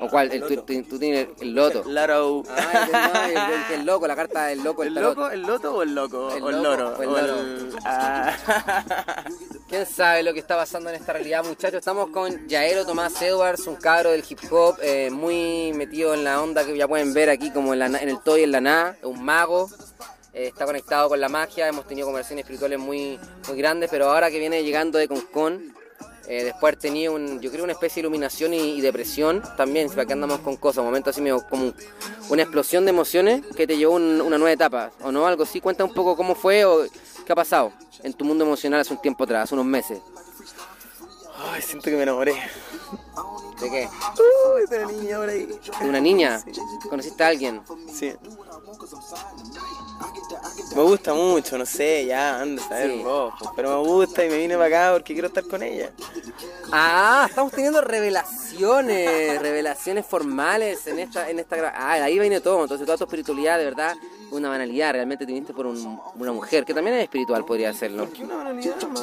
¿O 0.02 0.08
cuál? 0.08 0.32
El, 0.32 0.44
tú, 0.46 0.56
tú- 0.62 0.84
tú 0.84 1.00
tienes 1.00 1.28
el 1.42 1.54
loto. 1.56 1.84
Laro. 1.88 2.44
Ah, 2.48 2.86
el, 2.86 2.92
no, 2.92 3.42
el- 3.42 3.54
el- 3.74 3.80
el 3.80 3.86
loco, 3.86 4.08
la 4.08 4.16
carta 4.16 4.46
del 4.46 4.64
loco, 4.64 4.84
el, 4.84 4.90
¿El 4.90 4.94
tarot. 4.96 5.16
loco, 5.18 5.30
el 5.32 5.42
loto 5.42 5.76
o 5.76 5.82
el 5.82 5.96
loco? 5.96 6.32
El 6.32 6.44
o 6.44 6.50
el 6.50 6.62
loro. 6.64 6.96
o 6.98 7.02
el 7.02 7.10
o 7.10 7.22
loro. 7.22 7.78
Ah. 7.86 8.36
¿Quién 9.70 9.86
sabe 9.86 10.24
lo 10.24 10.34
que 10.34 10.40
está 10.40 10.56
pasando 10.56 10.90
en 10.90 10.96
esta 10.96 11.14
realidad, 11.14 11.44
muchachos? 11.44 11.80
Estamos 11.80 12.10
con 12.12 12.48
Jaero 12.50 12.86
Tomás 12.86 13.20
Edwards, 13.22 13.66
un 13.68 13.76
cabro 13.76 14.12
del 14.12 14.24
hip 14.28 14.40
hop, 14.52 14.78
eh, 14.82 15.10
muy 15.12 15.74
metido 15.74 16.14
en 16.14 16.24
la 16.24 16.42
onda 16.42 16.64
que 16.66 16.78
ya 16.78 16.88
pueden 16.88 17.14
ver 17.14 17.30
aquí, 17.30 17.52
como 17.52 17.74
en, 17.74 17.80
la 17.80 17.86
en 17.88 18.10
el 18.10 18.20
todo 18.22 18.38
y 18.38 18.44
en 18.44 18.52
la 18.52 18.62
nada, 18.62 18.96
un 19.04 19.24
mago. 19.24 19.70
eh, 20.34 20.48
está 20.48 20.66
conectado 20.66 21.10
con 21.10 21.20
la 21.20 21.30
magia, 21.30 21.68
hemos 21.68 21.88
tenido 21.88 22.06
conversaciones 22.08 22.44
espirituales 22.44 22.78
muy, 22.80 23.20
muy 23.48 23.58
grandes, 23.58 23.90
pero 23.90 24.12
ahora 24.12 24.30
que 24.30 24.38
viene 24.40 24.64
llegando 24.64 24.98
de 25.00 25.08
Concon, 25.08 25.74
eh, 26.30 26.44
después 26.46 26.78
tenido, 26.80 27.14
un, 27.14 27.42
yo 27.42 27.52
creo, 27.52 27.64
una 27.64 27.74
especie 27.74 27.96
de 27.96 28.08
iluminación 28.08 28.54
y, 28.54 28.58
y 28.76 28.82
depresión 28.82 29.42
también, 29.58 29.90
para 29.90 30.06
que 30.06 30.14
andamos 30.14 30.40
con 30.40 30.56
cosas, 30.56 30.80
un 30.80 30.86
momento 30.86 31.10
así 31.10 31.20
medio 31.22 31.44
como 31.50 31.64
un- 31.66 31.76
una 32.30 32.44
explosión 32.44 32.86
de 32.86 32.92
emociones 32.92 33.42
que 33.58 33.66
te 33.68 33.76
llevó 33.78 33.96
un- 33.96 34.22
una 34.22 34.38
nueva 34.38 34.52
etapa, 34.54 34.92
¿o 35.02 35.12
no? 35.12 35.26
Algo 35.26 35.44
así, 35.44 35.60
cuenta 35.60 35.84
un 35.84 35.94
poco 35.94 36.16
cómo 36.16 36.36
fue 36.36 36.64
o 36.66 36.86
qué 37.26 37.34
ha 37.34 37.36
pasado 37.36 37.74
en 38.04 38.14
tu 38.14 38.24
mundo 38.26 38.46
emocional 38.46 38.80
hace 38.80 38.94
un 38.94 39.02
tiempo 39.02 39.24
atrás, 39.26 39.44
hace 39.46 39.56
unos 39.56 39.66
meses. 39.66 40.00
Ay, 41.52 41.62
siento 41.62 41.86
que 41.86 41.96
me 41.96 42.04
enamoré. 42.04 42.34
¿De 43.62 43.70
qué? 43.70 43.90
Uy, 44.56 44.66
de 44.70 44.80
la 44.80 44.86
niña 44.92 45.18
por 45.18 45.30
ahí. 45.30 45.46
¿De 45.82 45.90
una 45.90 46.00
niña? 46.00 46.44
¿Conociste 46.90 47.24
a 47.24 47.28
alguien? 47.28 47.62
Sí. 47.94 48.14
Me 50.80 50.86
gusta 50.86 51.14
mucho, 51.14 51.58
no 51.58 51.66
sé, 51.66 52.06
ya, 52.06 52.40
anda 52.40 52.64
a 52.64 52.70
saber 52.70 52.92
Sí. 52.92 53.02
vos, 53.04 53.34
pero 53.54 53.82
me 53.84 53.90
gusta 53.90 54.24
y 54.24 54.30
me 54.30 54.38
vine 54.38 54.56
para 54.56 54.68
acá 54.68 54.94
porque 54.94 55.12
quiero 55.12 55.28
estar 55.28 55.44
con 55.46 55.62
ella. 55.62 55.92
Ah, 56.72 57.26
estamos 57.28 57.52
teniendo 57.52 57.82
revelaciones, 57.82 58.39
revelaciones 59.42 60.06
formales 60.06 60.86
en 60.88 61.00
esta, 61.00 61.30
en 61.30 61.40
esta 61.40 61.74
Ah, 61.76 61.96
de 61.98 62.02
ahí 62.04 62.20
viene 62.20 62.42
todo, 62.42 62.62
entonces 62.64 62.86
toda 62.86 62.98
tu 62.98 63.04
espiritualidad 63.06 63.58
de 63.58 63.66
verdad, 63.66 63.96
una 64.32 64.50
banalidad, 64.50 64.94
realmente 64.94 65.26
te 65.26 65.32
viniste 65.32 65.54
por 65.54 65.66
un- 65.66 66.00
una 66.16 66.32
mujer, 66.32 66.64
que 66.64 66.74
también 66.74 66.96
es 66.98 67.04
espiritual, 67.04 67.44
podría 67.46 67.74
serlo. 67.74 68.08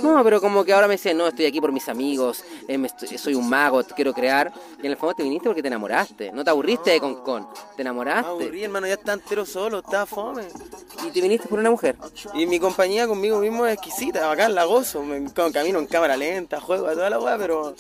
No, 0.03 0.23
pero 0.23 0.41
como 0.41 0.65
que 0.65 0.73
ahora 0.73 0.87
me 0.87 0.95
dicen, 0.95 1.17
no, 1.19 1.27
estoy 1.27 1.47
aquí 1.47 1.61
por 1.61 1.73
mis 1.73 1.89
amigos, 1.89 2.45
eh, 2.69 2.79
me 2.79 2.87
estoy- 2.87 3.19
soy 3.19 3.35
un 3.35 3.49
mago, 3.49 3.83
quiero 3.95 4.13
crear. 4.15 4.53
Y 4.83 4.87
en 4.87 4.93
el 4.93 4.97
fondo 4.97 5.15
te 5.15 5.23
viniste 5.25 5.49
porque 5.49 5.63
te 5.63 5.69
enamoraste, 5.69 6.31
no 6.33 6.45
te 6.45 6.51
aburriste 6.51 6.91
de 6.93 7.01
Concon, 7.01 7.49
te 7.77 7.77
Me 7.79 7.83
enamoraste 7.83 8.29
aburrí, 8.31 8.63
hermano, 8.65 8.87
ya 8.87 8.95
está 8.95 9.15
entero 9.15 9.45
solo, 9.45 9.79
estaba 9.81 10.07
fome. 10.07 10.45
y 11.07 11.11
te 11.11 11.21
viniste 11.21 11.49
por 11.49 11.59
una 11.59 11.71
mujer. 11.71 11.97
Y 12.35 12.47
mi 12.47 12.59
compañía 12.61 13.07
conmigo 13.09 13.39
mismo 13.39 13.67
es 13.67 13.75
exquisita, 13.75 14.27
bacán, 14.27 14.55
la 14.55 14.65
gozo. 14.65 15.03
Me, 15.03 15.31
camino 15.53 15.79
en 15.79 15.87
cámara 15.87 16.17
lenta, 16.17 16.61
juego 16.61 16.87
a 16.87 16.93
toda 16.93 17.11
la 17.11 17.19
weá, 17.19 17.37
pero. 17.37 17.75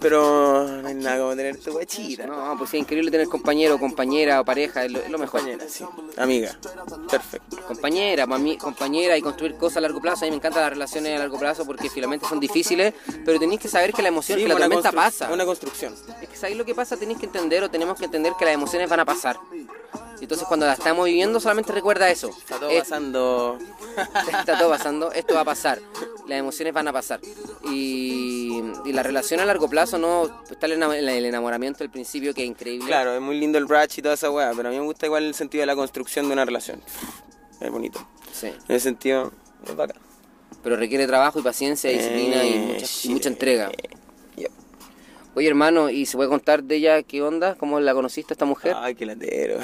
Pero 0.00 0.66
no 0.82 0.88
hay 0.88 0.94
nada 0.94 1.18
como 1.18 1.36
tener 1.36 1.56
tu 1.58 1.72
guachita. 1.72 2.26
No, 2.26 2.56
pues 2.58 2.70
sí, 2.70 2.76
es 2.76 2.82
increíble 2.82 3.10
tener 3.10 3.28
compañero, 3.28 3.78
compañera 3.78 4.40
o 4.40 4.44
pareja, 4.44 4.84
es 4.84 4.92
lo, 4.92 4.98
es 5.00 5.10
lo 5.10 5.18
mejor. 5.18 5.40
Compañera, 5.40 5.68
sí. 5.68 5.84
Amiga. 6.16 6.56
Perfecto. 7.10 7.56
compañera, 7.66 8.26
pa' 8.26 8.38
mí- 8.38 8.56
compañera 8.58 9.16
y 9.16 9.22
construir 9.22 9.56
cosas 9.56 9.78
a 9.78 9.80
largo 9.82 10.00
plazo. 10.00 10.24
A 10.24 10.26
mí 10.26 10.30
me 10.30 10.36
encantan 10.36 10.62
las 10.62 10.70
relaciones 10.70 11.14
a 11.16 11.18
largo 11.20 11.38
plazo 11.38 11.64
porque 11.64 11.88
finalmente 11.90 12.26
son 12.28 12.40
difíciles, 12.40 12.94
pero 13.24 13.38
tenéis 13.38 13.60
que 13.60 13.68
saber 13.68 13.92
que 13.92 14.02
la 14.02 14.08
emoción, 14.08 14.38
que 14.38 14.48
la 14.48 14.54
una 14.56 14.64
tormenta 14.66 14.90
constru- 14.90 14.94
pasa. 14.94 15.32
Una 15.32 15.44
construcción. 15.46 15.94
Es 16.22 16.28
que 16.28 16.36
sabéis 16.36 16.58
lo 16.58 16.64
que 16.64 16.74
pasa, 16.74 16.96
tenéis 16.96 17.18
que 17.18 17.26
entender 17.26 17.62
o 17.62 17.70
tenemos 17.70 17.98
que 17.98 18.04
entender 18.06 18.32
que 18.38 18.44
las 18.44 18.54
emociones 18.54 18.88
van 18.88 19.00
a 19.00 19.04
pasar. 19.04 19.36
Entonces 20.24 20.46
cuando 20.48 20.66
la 20.66 20.72
estamos 20.72 21.04
viviendo 21.06 21.38
solamente 21.40 21.72
recuerda 21.72 22.10
eso. 22.10 22.28
Está 22.30 22.58
todo 22.58 22.70
Es- 22.70 22.80
pasando. 22.80 23.58
está 24.38 24.58
todo 24.58 24.70
pasando, 24.70 25.12
esto 25.12 25.34
va 25.34 25.40
a 25.40 25.44
pasar, 25.44 25.78
las 26.26 26.38
emociones 26.38 26.74
van 26.74 26.88
a 26.88 26.92
pasar. 26.92 27.20
Y, 27.64 28.60
y 28.84 28.92
la 28.92 29.02
relación 29.02 29.40
a 29.40 29.44
largo 29.46 29.68
plazo 29.68 29.98
no 29.98 30.42
está 30.50 30.66
el 30.66 30.82
el 30.82 31.24
enamoramiento 31.26 31.84
al 31.84 31.90
principio 31.90 32.34
que 32.34 32.42
es 32.42 32.48
increíble. 32.48 32.86
Claro, 32.86 33.14
es 33.14 33.20
muy 33.20 33.38
lindo 33.38 33.58
el 33.58 33.66
bratch 33.66 33.98
y 33.98 34.02
toda 34.02 34.14
esa 34.14 34.30
weá, 34.30 34.52
pero 34.56 34.68
a 34.68 34.72
mí 34.72 34.78
me 34.78 34.84
gusta 34.84 35.06
igual 35.06 35.24
el 35.24 35.34
sentido 35.34 35.62
de 35.62 35.66
la 35.66 35.76
construcción 35.76 36.26
de 36.26 36.32
una 36.32 36.44
relación. 36.44 36.80
Es 37.60 37.70
bonito. 37.70 38.04
Sí. 38.32 38.48
En 38.48 38.76
ese 38.76 38.80
sentido, 38.80 39.32
es 39.66 39.76
bacán. 39.76 39.98
Pero 40.62 40.76
requiere 40.76 41.06
trabajo 41.06 41.38
y 41.38 41.42
paciencia, 41.42 41.90
disciplina 41.90 42.42
y 42.44 42.54
Eh, 42.54 42.58
mucha, 42.74 42.86
shit. 42.86 43.10
mucha 43.12 43.28
entrega. 43.28 43.70
Oye, 45.36 45.48
hermano, 45.48 45.90
¿y 45.90 46.06
se 46.06 46.16
puede 46.16 46.28
contar 46.28 46.62
de 46.62 46.76
ella 46.76 47.02
qué 47.02 47.20
onda? 47.22 47.56
¿Cómo 47.56 47.80
la 47.80 47.92
conociste 47.92 48.32
a 48.32 48.34
esta 48.34 48.44
mujer? 48.44 48.74
Ay, 48.78 48.94
qué 48.94 49.04
latero. 49.04 49.58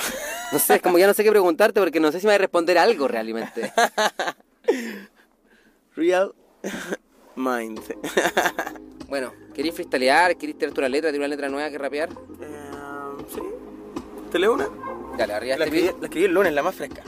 No 0.52 0.58
sé, 0.58 0.74
es 0.76 0.82
como 0.82 0.98
ya 0.98 1.06
no 1.06 1.14
sé 1.14 1.22
qué 1.22 1.30
preguntarte 1.30 1.78
porque 1.80 2.00
no 2.00 2.10
sé 2.10 2.18
si 2.18 2.26
me 2.26 2.32
va 2.32 2.34
a 2.36 2.38
responder 2.38 2.76
algo 2.76 3.06
realmente. 3.06 3.72
Real 5.94 6.34
Mind. 7.36 7.80
Bueno, 9.08 9.32
¿querís 9.54 9.74
freestylear? 9.74 10.36
¿Querís 10.36 10.58
tirar 10.58 10.74
tu 10.74 10.80
letra? 10.80 11.10
¿Tirar 11.10 11.18
una 11.20 11.28
letra 11.28 11.48
nueva 11.48 11.70
que 11.70 11.78
rapear? 11.78 12.08
Eh, 12.40 12.70
¿Sí? 13.32 13.40
¿Te 14.32 14.38
leo 14.40 14.54
una? 14.54 14.68
Dale, 15.16 15.34
arriba 15.34 15.56
La 15.56 15.64
este 15.66 15.76
escribí, 15.76 15.86
beat. 15.88 16.00
la 16.00 16.06
escribí 16.06 16.24
el 16.26 16.32
lunes, 16.34 16.52
la 16.52 16.62
más 16.64 16.74
fresca. 16.74 17.02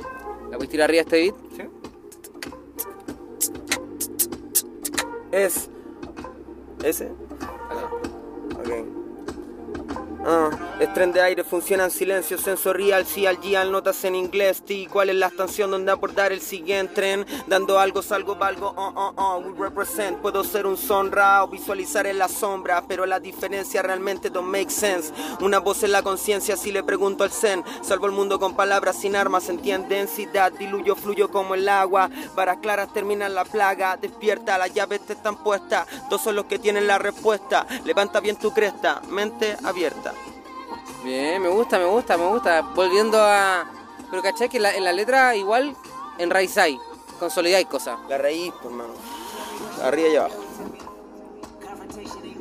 ¿La 0.51 0.57
puedes 0.57 0.69
tirar 0.69 0.85
arriba 0.89 1.03
este 1.03 1.17
beat? 1.21 1.35
¿Sí? 1.57 1.63
Es. 5.33 5.69
¿Ese? 6.85 7.07
Dale. 7.69 8.12
Ok. 10.25 10.62
Ah, 10.62 10.62
es 10.83 10.93
tren 10.95 11.13
de 11.13 11.21
aire, 11.21 11.45
funciona 11.45 11.85
en 11.85 11.93
silencio 11.93 12.37
sensorial, 12.39 13.07
sí 13.07 13.25
al 13.25 13.41
G, 13.41 13.71
notas 13.71 14.03
en 14.03 14.17
inglés, 14.17 14.65
T, 14.65 14.89
¿cuál 14.91 15.11
es 15.11 15.17
la 15.17 15.29
estación 15.29 15.71
donde 15.71 15.93
abordar 15.93 16.33
el 16.33 16.41
siguiente 16.41 16.95
tren? 16.95 17.27
Dando 17.47 17.79
algo, 17.79 18.03
salgo, 18.03 18.35
valgo, 18.35 18.75
oh, 18.77 18.93
oh, 18.97 19.13
oh, 19.17 19.39
we 19.39 19.69
represent, 19.69 20.19
puedo 20.19 20.43
ser 20.43 20.67
un 20.67 20.77
sonra 20.77 21.45
o 21.45 21.49
visualizar 21.49 22.09
en 22.09 22.19
la 22.19 22.27
sombra, 22.27 22.83
pero 22.89 23.07
la 23.07 23.21
diferencia 23.21 23.81
realmente 23.81 24.29
don't 24.29 24.49
make 24.49 24.71
sense. 24.71 25.13
Una 25.41 25.61
voz 25.61 25.85
en 25.85 25.93
la 25.93 26.03
conciencia, 26.03 26.57
si 26.57 26.73
le 26.73 26.83
pregunto 26.83 27.23
al 27.23 27.31
zen, 27.31 27.63
salvo 27.83 28.07
el 28.07 28.13
mundo 28.13 28.41
con 28.41 28.57
palabras 28.57 28.97
sin 28.97 29.15
armas, 29.15 29.49
entiende 29.49 29.95
densidad, 29.95 30.51
diluyo, 30.51 30.97
fluyo 30.97 31.31
como 31.31 31.55
el 31.55 31.69
agua, 31.69 32.11
varas 32.35 32.59
claras 32.61 32.93
terminan 32.93 33.35
la 33.35 33.45
plaga, 33.45 33.97
despierta, 33.97 34.59
las 34.59 34.75
llaves 34.75 35.07
te 35.07 35.13
están 35.13 35.37
puestas, 35.45 35.87
dos 36.11 36.21
son 36.23 36.35
los 36.35 36.47
que 36.47 36.59
tienen 36.59 36.89
la 36.89 36.99
respuesta, 36.99 37.69
levanta 37.85 38.19
bien 38.19 38.37
tu 38.37 38.53
cresta, 38.53 39.01
mente 39.09 39.57
abierta. 39.63 40.13
Bien, 41.05 41.43
me 41.43 41.49
gusta, 41.49 41.79
me 41.79 41.85
gusta, 41.87 42.17
me 42.17 42.27
gusta. 42.29 42.61
Volviendo 42.75 43.19
a... 43.21 43.65
Pero 44.11 44.23
caché 44.23 44.49
que 44.49 44.61
la- 44.61 44.75
en 44.75 44.85
la 44.85 44.93
letra 44.93 45.35
igual 45.35 45.75
enraizáis, 46.19 46.79
consolidáis 47.19 47.67
cosas. 47.67 47.99
La 48.09 48.19
raíz, 48.19 48.53
pues, 48.61 48.67
hermano. 48.67 48.93
Arriba 49.83 50.09
y 50.09 50.17
abajo. 50.17 50.37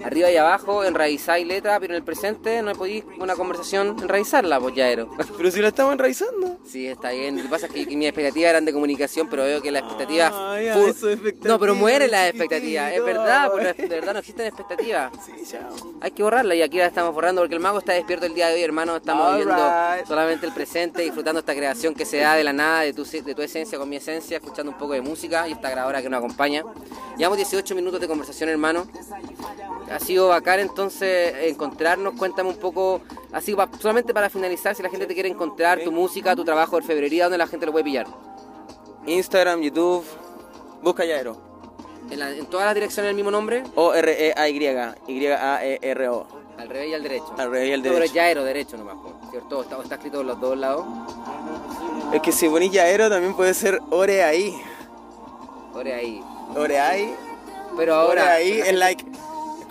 Arriba 0.03 0.31
y 0.31 0.37
abajo 0.37 0.83
enraizáis 0.83 1.45
letra, 1.45 1.79
pero 1.79 1.93
en 1.93 1.97
el 1.97 2.03
presente 2.03 2.61
no 2.61 2.73
podéis 2.73 3.03
una 3.19 3.35
conversación 3.35 3.97
enraizarla, 4.01 4.59
pues 4.59 4.75
ya 4.75 4.87
era. 4.89 5.05
Pero 5.37 5.51
si 5.51 5.61
la 5.61 5.69
estamos 5.69 5.93
enraizando. 5.93 6.57
Sí, 6.65 6.87
está 6.87 7.11
bien. 7.11 7.37
Lo 7.37 7.43
que 7.43 7.49
pasa 7.49 7.65
es 7.67 7.71
que, 7.71 7.87
que 7.87 7.95
mis 7.95 8.07
expectativas 8.07 8.49
eran 8.49 8.65
de 8.65 8.73
comunicación, 8.73 9.27
pero 9.29 9.43
veo 9.43 9.61
que 9.61 9.71
las 9.71 9.83
expectativas. 9.83 10.31
Ah, 10.33 10.61
ya, 10.61 10.73
eso 10.73 10.87
es 10.87 11.15
expectativa, 11.15 11.53
no, 11.53 11.59
pero 11.59 11.75
mueren 11.75 12.11
las 12.11 12.29
expectativas. 12.29 12.93
Es 12.93 13.03
verdad, 13.03 13.51
pues, 13.51 13.77
de 13.77 13.87
verdad 13.87 14.13
no 14.13 14.19
existen 14.19 14.47
expectativas. 14.47 15.11
Sí, 15.25 15.33
chao. 15.45 15.69
Hay 16.01 16.11
que 16.11 16.23
borrarla 16.23 16.55
y 16.55 16.61
aquí 16.61 16.77
la 16.77 16.87
estamos 16.87 17.13
borrando 17.13 17.41
porque 17.41 17.53
el 17.53 17.61
mago 17.61 17.79
está 17.79 17.93
despierto 17.93 18.25
el 18.25 18.33
día 18.33 18.47
de 18.47 18.55
hoy, 18.55 18.63
hermano. 18.63 18.95
Estamos 18.95 19.31
viviendo 19.31 19.53
Alright. 19.53 20.07
solamente 20.07 20.45
el 20.45 20.53
presente, 20.53 21.03
disfrutando 21.03 21.39
esta 21.39 21.53
creación 21.53 21.93
que 21.93 22.05
se 22.05 22.17
da 22.17 22.35
de 22.35 22.43
la 22.43 22.53
nada, 22.53 22.81
de 22.81 22.93
tu, 22.93 23.03
de 23.03 23.35
tu 23.35 23.41
esencia 23.41 23.77
con 23.77 23.87
mi 23.87 23.97
esencia, 23.97 24.37
escuchando 24.37 24.71
un 24.71 24.77
poco 24.77 24.93
de 24.93 25.01
música 25.01 25.47
y 25.47 25.51
esta 25.51 25.69
grabadora 25.69 26.01
que 26.01 26.09
nos 26.09 26.17
acompaña. 26.17 26.63
Llevamos 27.17 27.37
18 27.37 27.75
minutos 27.75 27.99
de 27.99 28.07
conversación, 28.07 28.49
hermano. 28.49 28.87
Ha 29.93 29.99
sido 29.99 30.29
bacán 30.29 30.59
entonces 30.59 31.33
encontrarnos. 31.41 32.13
Cuéntame 32.17 32.49
un 32.49 32.57
poco, 32.57 33.01
así 33.31 33.55
solamente 33.79 34.13
para 34.13 34.29
finalizar, 34.29 34.75
si 34.75 34.81
la 34.83 34.89
gente 34.89 35.05
te 35.05 35.13
quiere 35.13 35.29
encontrar, 35.29 35.79
tu 35.83 35.91
música, 35.91 36.35
tu 36.35 36.43
trabajo 36.45 36.77
de 36.77 36.83
febrería, 36.83 37.25
¿dónde 37.25 37.37
la 37.37 37.47
gente 37.47 37.65
lo 37.65 37.71
puede 37.71 37.83
pillar? 37.85 38.07
Instagram, 39.05 39.61
YouTube. 39.61 40.03
Busca 40.81 41.05
Yaero. 41.05 41.37
¿En, 42.09 42.19
la- 42.19 42.29
en 42.31 42.45
todas 42.47 42.65
las 42.65 42.75
direcciones 42.75 43.09
el 43.09 43.15
mismo 43.15 43.31
nombre? 43.31 43.63
O-R-E-A-Y. 43.75 44.57
Y-A-E-R-O. 45.07 46.27
Al 46.57 46.69
revés 46.69 46.89
y 46.89 46.93
al 46.93 47.03
derecho. 47.03 47.33
Al 47.37 47.49
revés 47.51 47.69
y 47.69 47.73
al 47.73 47.79
No, 47.79 47.83
pero 47.83 47.95
derecho. 47.95 48.13
Yaero, 48.13 48.43
derecho 48.43 48.77
nomás, 48.77 48.95
¿cierto? 49.31 49.61
Está, 49.63 49.81
está 49.81 49.95
escrito 49.95 50.21
en 50.21 50.27
los 50.27 50.39
dos 50.39 50.57
lados. 50.57 50.85
Es 52.13 52.21
que 52.21 52.31
si 52.31 52.47
ponís 52.49 52.71
Yaero 52.71 53.09
también 53.09 53.33
puede 53.35 53.53
ser 53.53 53.79
Ore 53.89 54.23
ahí. 54.23 54.61
Ore 55.73 55.93
ahí. 55.93 56.23
Ore 56.55 56.79
ahí. 56.79 57.15
Pero 57.77 57.95
ahora. 57.95 58.25
la 58.25 58.39
es 58.41 58.73
like. 58.73 59.05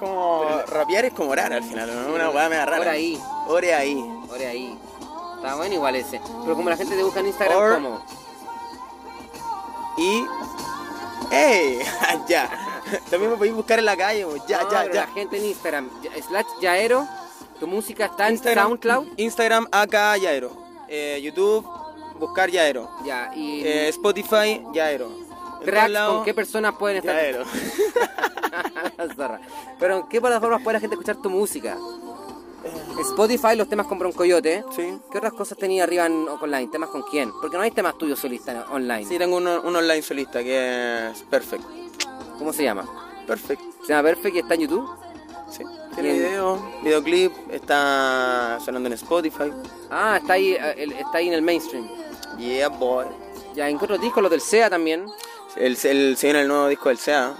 Como. 0.00 0.62
Rapear 0.66 1.04
es 1.04 1.12
como 1.12 1.30
orar 1.30 1.52
al 1.52 1.62
final, 1.62 1.88
¿no? 2.08 2.14
Una 2.14 2.30
weá 2.30 2.48
me 2.48 2.56
rara. 2.64 2.80
Ore 2.80 2.90
ahí. 2.90 3.20
Ore 3.46 3.74
ahí. 3.74 4.04
Ore 4.30 4.46
ahí. 4.46 4.78
Está 5.36 5.54
bueno 5.56 5.74
igual 5.74 5.96
ese. 5.96 6.20
Pero 6.42 6.56
como 6.56 6.68
la 6.70 6.76
gente 6.76 6.96
te 6.96 7.02
busca 7.04 7.20
en 7.20 7.26
Instagram, 7.28 7.58
Or- 7.58 7.74
¿cómo? 7.74 8.04
Y. 9.96 10.24
¡Ey! 11.30 11.78
ya. 12.28 12.50
También 13.10 13.30
me 13.30 13.36
podéis 13.36 13.54
buscar 13.54 13.78
en 13.78 13.84
la 13.84 13.96
calle. 13.96 14.26
Ya, 14.48 14.62
No, 14.62 14.70
ya, 14.70 14.80
pero 14.82 14.94
ya. 14.94 15.00
La 15.06 15.12
gente 15.12 15.36
en 15.36 15.44
Instagram, 15.44 15.90
slash 16.26 16.46
Yaero, 16.60 17.06
tu 17.60 17.66
música 17.66 18.06
está 18.06 18.26
en 18.28 18.34
Instagram, 18.34 18.66
SoundCloud. 18.66 19.06
Instagram 19.16 19.66
acá 19.70 20.16
Yaero. 20.16 20.50
Eh, 20.88 21.20
YouTube, 21.22 21.64
buscar 22.18 22.50
Yaero. 22.50 22.90
Ya, 23.04 23.30
y 23.34 23.62
Eh, 23.64 23.88
Spotify, 23.90 24.64
Yaero. 24.72 25.08
Tracks. 25.64 25.98
¿con 26.08 26.24
qué 26.24 26.34
personas 26.34 26.74
pueden 26.76 26.98
estar? 26.98 27.16
Zorra. 29.16 29.40
Pero 29.78 29.96
¿en 29.98 30.08
qué 30.08 30.20
plataformas 30.20 30.62
puede 30.62 30.74
la 30.76 30.80
gente 30.80 30.94
escuchar 30.94 31.16
tu 31.16 31.30
música? 31.30 31.76
Spotify, 33.00 33.56
los 33.56 33.68
temas 33.68 33.86
con 33.86 33.98
Broncoyote. 33.98 34.64
Sí. 34.76 34.98
¿Qué 35.10 35.18
otras 35.18 35.32
cosas 35.32 35.56
tenía 35.56 35.84
arriba 35.84 36.06
en 36.06 36.28
online? 36.28 36.68
¿Temas 36.68 36.90
con 36.90 37.02
quién? 37.02 37.32
Porque 37.40 37.56
no 37.56 37.62
hay 37.62 37.70
temas 37.70 37.96
tuyos 37.96 38.18
solistas 38.18 38.66
online. 38.70 39.06
Sí, 39.06 39.16
tengo 39.18 39.36
uno- 39.36 39.62
un 39.62 39.74
online 39.74 40.02
solista 40.02 40.42
que 40.42 41.08
es 41.10 41.22
Perfect. 41.22 41.64
¿Cómo 42.38 42.52
se 42.52 42.62
llama? 42.64 42.84
Perfect. 43.26 43.62
¿Se 43.82 43.88
llama 43.92 44.02
Perfect 44.08 44.36
y 44.36 44.38
está 44.40 44.54
en 44.54 44.60
YouTube? 44.60 44.88
Sí. 45.50 45.64
Tiene 45.94 46.12
video, 46.12 46.62
videoclip, 46.84 47.32
está 47.50 48.58
sonando 48.64 48.86
en 48.88 48.92
Spotify. 48.92 49.52
Ah, 49.90 50.18
está 50.20 50.34
ahí, 50.34 50.52
eh, 50.52 50.96
está 51.00 51.18
ahí 51.18 51.28
en 51.28 51.34
el 51.34 51.42
mainstream. 51.42 51.88
Yeah, 52.38 52.68
boy. 52.68 53.06
Ya, 53.54 53.68
en 53.68 53.78
qué 53.78 53.84
otros 53.86 54.00
discos, 54.00 54.22
los 54.22 54.30
del 54.30 54.40
SEA 54.40 54.70
también. 54.70 55.06
El, 55.56 55.76
el, 55.84 56.16
se 56.16 56.26
viene 56.26 56.42
el 56.42 56.48
nuevo 56.48 56.68
disco 56.68 56.88
del 56.88 56.98
SEA. 56.98 57.34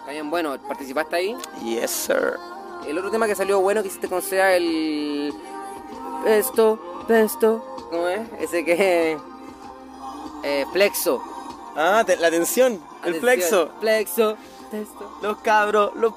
Está 0.00 0.12
bien, 0.12 0.30
bueno, 0.30 0.56
participaste 0.66 1.16
ahí. 1.16 1.36
Yes, 1.62 1.90
sir. 1.90 2.34
El 2.86 2.98
otro 2.98 3.10
tema 3.10 3.26
que 3.26 3.34
salió 3.34 3.60
bueno 3.60 3.82
que 3.82 3.88
hiciste 3.88 4.08
con 4.08 4.22
SEA, 4.22 4.56
el... 4.56 5.32
Esto, 6.26 7.04
esto, 7.08 7.86
¿cómo 7.90 8.08
es? 8.08 8.20
Ese 8.40 8.64
que... 8.64 9.18
Eh, 10.44 10.66
Plexo. 10.72 11.22
Ah, 11.76 12.02
te- 12.04 12.16
la 12.16 12.30
tensión, 12.30 12.72
el 12.72 12.80
Atención, 13.16 13.20
flexo. 13.20 13.68
Plexo, 13.80 14.36
esto. 14.72 15.18
Los 15.22 15.38
cabros, 15.38 15.92
los, 15.94 16.12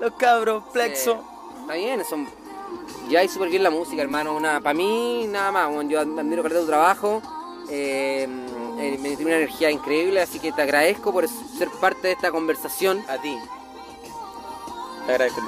los 0.00 0.12
cabros, 0.14 0.64
flexo. 0.72 1.12
Eh, 1.12 1.60
está 1.60 1.74
bien, 1.74 2.04
son... 2.04 2.26
Ya 3.08 3.20
hay 3.20 3.28
súper 3.28 3.50
bien 3.50 3.62
la 3.62 3.70
música, 3.70 4.02
hermano. 4.02 4.34
Una, 4.34 4.60
para 4.60 4.74
mí, 4.74 5.26
nada 5.28 5.52
más. 5.52 5.72
bueno, 5.72 5.88
yo 5.90 6.00
admiro 6.00 6.42
caleta 6.42 6.60
tu 6.62 6.66
trabajo. 6.66 7.22
Eh, 7.68 8.26
eh, 8.78 8.98
me 9.00 9.16
tiene 9.16 9.26
una 9.26 9.36
energía 9.36 9.70
increíble, 9.70 10.20
así 10.20 10.38
que 10.38 10.52
te 10.52 10.62
agradezco 10.62 11.12
por 11.12 11.26
ser 11.28 11.68
parte 11.80 12.08
de 12.08 12.12
esta 12.14 12.30
conversación. 12.30 13.02
A 13.08 13.20
ti. 13.20 13.38
Te 15.06 15.12
agradezco. 15.12 15.40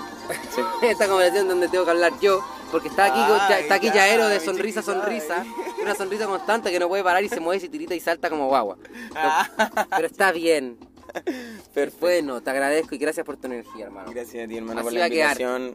Sí. 0.54 0.62
esta 0.86 1.08
conversación 1.08 1.48
donde 1.48 1.68
tengo 1.68 1.84
que 1.84 1.90
hablar 1.90 2.12
yo, 2.20 2.44
porque 2.70 2.88
está 2.88 3.06
aquí, 3.06 3.20
Ay, 3.20 3.62
está 3.62 3.74
aquí 3.74 3.86
ya, 3.88 3.94
Yaero 3.94 4.28
de 4.28 4.40
sonrisa 4.40 4.80
a 4.80 4.82
sonrisa, 4.82 5.44
una 5.82 5.94
sonrisa 5.94 6.26
constante 6.26 6.70
que 6.70 6.78
no 6.78 6.88
puede 6.88 7.04
parar 7.04 7.22
y 7.22 7.28
se 7.28 7.40
mueve, 7.40 7.60
se 7.60 7.68
tirita 7.68 7.94
y 7.94 8.00
salta 8.00 8.30
como 8.30 8.46
guagua. 8.46 8.78
Pero, 9.12 9.86
pero 9.90 10.06
está 10.06 10.32
bien. 10.32 10.78
Perfecto. 11.74 11.98
Bueno, 12.00 12.40
te 12.40 12.50
agradezco 12.50 12.94
y 12.94 12.98
gracias 12.98 13.24
por 13.24 13.36
tu 13.36 13.46
energía, 13.46 13.86
hermano. 13.86 14.10
Gracias 14.10 14.44
a 14.44 14.48
ti, 14.48 14.56
hermano, 14.56 14.80
Así 14.80 14.84
por 14.84 14.92
la 14.92 15.06
invitación. 15.06 15.74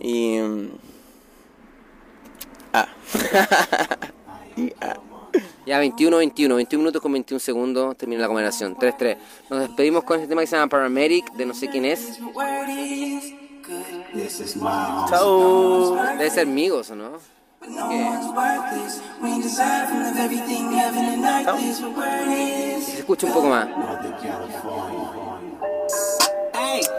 Y. 0.00 0.38
Ah. 2.72 2.88
y 4.56 4.72
ah. 4.80 4.96
Ya 5.66 5.78
21, 5.78 6.16
21, 6.16 6.54
21 6.56 6.80
minutos 6.82 7.02
con 7.02 7.12
21 7.12 7.38
segundos, 7.38 7.96
termina 7.96 8.22
la 8.22 8.28
conversación. 8.28 8.76
3-3. 8.76 9.16
Nos 9.50 9.60
despedimos 9.60 10.04
con 10.04 10.16
este 10.16 10.28
tema 10.28 10.40
que 10.40 10.46
se 10.46 10.56
llama 10.56 10.68
Paramedic, 10.68 11.32
de 11.32 11.46
no 11.46 11.54
sé 11.54 11.68
quién 11.68 11.84
es. 11.84 12.18
Chao. 15.08 15.94
Debe 16.16 16.30
ser 16.30 16.46
Migos, 16.46 16.90
¿o 16.90 16.96
no? 16.96 17.10
Si 22.80 22.92
se 22.92 22.98
escucha 22.98 23.26
un 23.26 23.32
poco 23.32 23.48
más. 23.48 23.68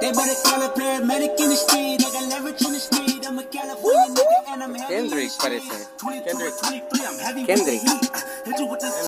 Hey, 0.02 0.08
they 0.08 0.14
better 0.14 0.34
call 0.44 0.64
a 0.64 0.70
paramedic 0.74 1.40
in 1.40 1.50
the 1.50 1.56
street. 1.56 2.02
I 2.02 2.12
got 2.12 2.30
leverage 2.30 2.62
in 2.66 2.74
the 2.74 2.80
street. 2.80 3.24
I'm 3.28 3.38
a 3.38 3.44
California 3.44 4.16
nigga 4.16 4.54
and 4.54 4.64
I'm 4.64 4.74
heavy. 4.74 4.96
Kendrick 4.96 5.30
parece. 5.38 5.88
Kendrick. 6.26 7.46
Kendrick. 7.46 7.82